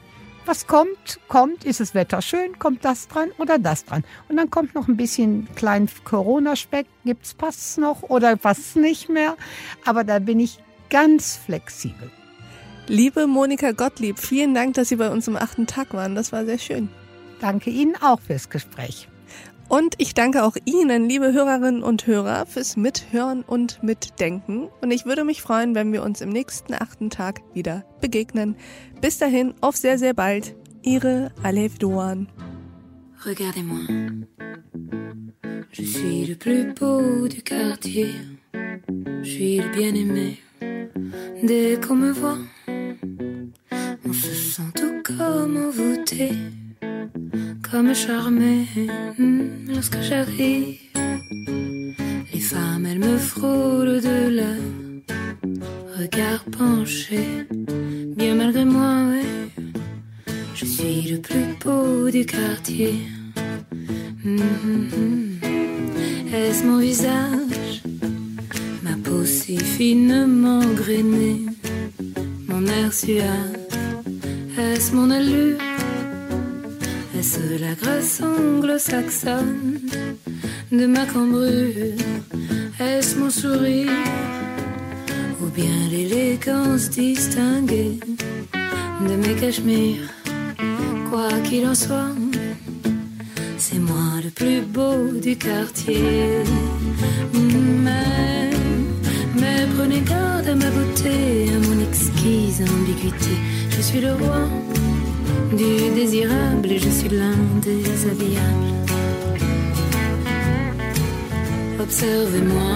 was 0.47 0.67
kommt, 0.67 1.21
kommt, 1.29 1.65
ist 1.65 1.81
das 1.81 1.95
Wetter 1.95 2.23
schön, 2.23 2.59
kommt 2.59 2.83
das 2.83 3.07
dran 3.09 3.29
oder 3.37 3.59
das 3.59 3.85
dran. 3.85 4.03
Und 4.31 4.37
dann 4.39 4.49
kommt 4.51 4.75
noch 4.75 4.89
ein 4.89 4.97
bisschen 4.97 5.47
kleinen 5.55 5.91
Corona-Speck, 6.05 6.87
gibt 7.05 7.27
es 7.27 7.35
passt 7.35 7.77
noch 7.77 8.03
oder 8.03 8.35
passt 8.37 8.77
nicht 8.77 9.11
mehr. 9.11 9.37
Aber 9.85 10.05
da 10.05 10.19
bin 10.21 10.41
ich 10.41 10.59
ganz 10.89 11.37
flexibel. 11.37 12.11
Liebe 12.87 13.27
Monika 13.27 13.73
Gottlieb, 13.73 14.19
vielen 14.19 14.55
Dank, 14.55 14.73
dass 14.73 14.89
Sie 14.89 14.97
bei 14.97 15.11
uns 15.11 15.29
am 15.29 15.37
achten 15.37 15.67
Tag 15.67 15.93
waren. 15.93 16.15
Das 16.15 16.33
war 16.33 16.47
sehr 16.47 16.59
schön. 16.59 16.89
Danke 17.41 17.71
Ihnen 17.71 17.95
auch 18.01 18.21
fürs 18.21 18.49
Gespräch. 18.51 19.09
Und 19.69 19.97
ich 19.99 20.15
danke 20.15 20.45
auch 20.45 20.57
Ihnen, 20.65 21.09
liebe 21.09 21.33
Hörerinnen 21.33 21.83
und 21.83 22.07
Hörer, 22.07 22.47
fürs 22.47 22.77
Mithören 22.77 23.43
und 23.43 23.83
Mitdenken. 23.83 24.69
Und 24.81 24.91
ich 24.91 25.05
würde 25.05 25.25
mich 25.25 25.43
freuen, 25.43 25.75
wenn 25.75 25.93
wir 25.93 26.03
uns 26.03 26.23
im 26.23 26.31
nächsten 26.31 26.73
achten 26.73 27.11
Tag 27.11 27.43
wieder 27.53 27.85
begegnen. 28.01 28.57
Bis 29.03 29.19
dahin, 29.19 29.53
auf 29.61 29.77
sehr, 29.77 29.99
sehr 29.99 30.15
bald. 30.15 30.57
Ihre 30.83 31.33
Alev 31.43 31.79
Doan. 31.79 32.29
Regardez-moi. 33.27 34.27
Je 35.73 35.85
suis 35.85 36.25
le 36.27 36.35
plus 36.35 36.73
beau 36.73 37.29
du 37.29 37.43
quartier. 37.43 38.15
Je 39.23 39.29
suis 39.29 39.59
le 39.59 39.69
bien-aimé. 39.69 40.39
Dès 41.43 41.79
qu'on 41.81 41.97
me 41.97 42.11
voit, 42.11 42.39
on 44.05 44.13
se 44.13 44.35
sent 44.35 44.73
tout 44.75 45.03
comme 45.05 45.57
envoûté, 45.57 46.31
comme 47.71 47.95
charmé 47.95 48.67
hmm, 49.19 49.69
lorsque 49.69 50.01
j'arrive. 50.01 50.79
Les 52.33 52.41
femmes, 52.41 52.87
elles 52.87 52.99
me 52.99 53.17
frôlent 53.19 54.01
de 54.01 54.29
leur 54.39 54.63
regard 55.99 56.45
penché, 56.45 57.47
bien 58.17 58.35
malgré 58.37 58.65
moi, 58.65 59.05
ouais. 59.11 59.65
Je 60.55 60.65
suis 60.65 61.03
le 61.11 61.19
plus 61.19 61.47
beau 61.63 62.11
du 62.11 62.25
quartier. 62.25 62.95
Hmm, 64.25 65.37
Est-ce 66.33 66.65
mon 66.65 66.79
visage? 66.79 67.83
Ma 68.83 68.95
peau 69.05 69.25
si 69.25 69.59
finement 69.59 70.65
grainée, 70.75 71.47
mon 72.49 72.67
air 72.67 72.93
suave, 72.93 73.57
est-ce 74.59 74.93
mon 74.95 75.11
allure? 75.11 75.68
Est-ce 77.49 77.63
la 77.63 77.75
grâce 77.75 78.21
anglo-saxonne 78.21 79.81
de 80.71 80.87
ma 80.87 81.07
cambrure 81.07 81.95
Est-ce 82.79 83.19
mon 83.19 83.31
sourire? 83.31 83.91
Ou 85.41 85.47
bien 85.47 85.89
l'élégance 85.91 86.91
distinguée 86.91 88.01
de 89.01 89.15
mes 89.15 89.35
cachemires? 89.35 90.11
Quoi 91.11 91.29
qu'il 91.45 91.67
en 91.67 91.75
soit, 91.75 92.15
c'est 93.57 93.79
moi 93.79 94.21
le 94.23 94.31
plus 94.31 94.61
beau 94.63 95.13
du 95.21 95.37
quartier. 95.37 96.43
Mais, 97.33 98.51
mais 99.37 99.67
prenez 99.77 100.01
garde 100.01 100.49
à 100.49 100.55
ma 100.55 100.71
beauté, 100.71 101.47
à 101.55 101.59
mon 101.67 101.81
exquise 101.83 102.63
ambiguïté. 102.63 103.37
Je 103.71 103.81
suis 103.81 104.01
le 104.01 104.13
roi 104.13 104.49
du 105.57 105.91
désirable 105.95 106.71
et 106.71 106.79
je 106.79 106.89
suis 106.89 107.09
l'un 107.09 107.37
des 107.63 107.85
habillables. 108.11 108.75
Observez-moi. 111.81 112.73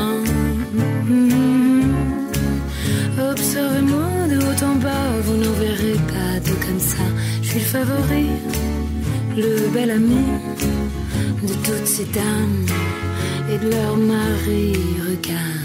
Observez-moi 3.30 4.28
de 4.30 4.38
haut 4.38 4.64
en 4.64 4.76
bas, 4.76 5.10
vous 5.24 5.36
n'en 5.36 5.52
verrez 5.52 5.98
pas 6.14 6.40
deux 6.46 6.58
comme 6.66 6.80
ça. 6.80 7.04
Je 7.42 7.48
suis 7.48 7.58
le 7.58 7.64
favori, 7.64 8.26
le 9.36 9.68
bel 9.74 9.90
ami 9.90 10.24
de 11.42 11.54
toutes 11.64 11.86
ces 11.86 12.04
dames 12.04 12.66
et 13.52 13.58
de 13.58 13.70
leur 13.70 13.96
mari. 13.96 14.72
Regardez-moi. 15.08 15.61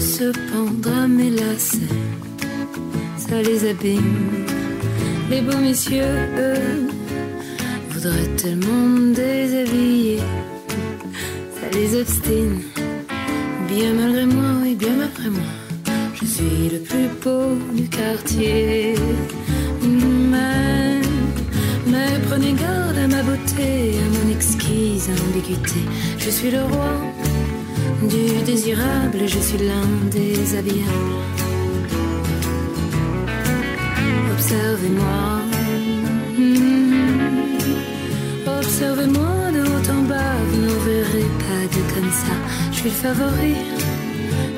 Se 0.00 0.30
pendre 0.52 0.92
à 0.92 1.08
mes 1.08 1.30
lacets. 1.30 1.78
Ça 3.16 3.40
les 3.42 3.68
abîme. 3.68 4.44
Les 5.30 5.40
beaux 5.40 5.58
messieurs, 5.58 6.16
eux, 6.38 6.88
voudraient 7.90 8.36
tellement 8.36 8.86
me 8.88 9.14
déshabiller. 9.14 10.20
Ça 11.54 11.66
les 11.72 12.00
obstine. 12.00 12.60
Bien 13.68 13.94
malgré 13.94 14.26
moi, 14.26 14.50
oui, 14.62 14.74
bien 14.74 14.94
malgré 14.98 15.30
moi. 15.30 15.50
Je 16.14 16.24
suis 16.26 16.68
le 16.72 16.80
plus 16.80 17.08
beau 17.22 17.56
du 17.74 17.88
quartier. 17.88 18.94
Mais, 19.82 21.00
mais 21.86 22.12
prenez 22.28 22.52
garde 22.52 22.98
à 22.98 23.08
ma 23.08 23.22
beauté, 23.22 23.94
à 24.04 24.08
mon 24.16 24.30
exquise 24.30 25.08
ambiguïté. 25.26 25.80
Je 26.18 26.30
suis 26.30 26.50
le 26.50 26.62
roi 26.62 26.92
du 28.08 28.42
désirable, 28.44 29.26
je 29.26 29.38
suis 29.38 29.58
l'un 29.58 29.88
des 30.10 30.56
habillables. 30.56 31.14
Observez-moi. 34.32 35.40
Hmm. 36.38 37.58
Observez-moi 38.58 39.50
de 39.54 39.60
haut 39.60 39.90
en 39.98 40.02
bas, 40.02 40.36
vous 40.48 40.60
n'en 40.62 40.78
verrez 40.90 41.28
pas 41.46 41.64
de 41.74 41.80
comme 41.94 42.10
ça. 42.10 42.36
Je 42.72 42.76
suis 42.76 42.90
le 42.90 42.94
favori, 42.94 43.54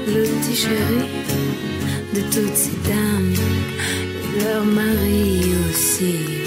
le 0.06 0.22
petit 0.24 0.56
chéri 0.56 1.02
de 2.14 2.20
toutes 2.32 2.56
ces 2.56 2.76
dames, 2.88 3.34
leur 4.38 4.64
mari 4.64 5.52
aussi. 5.68 6.37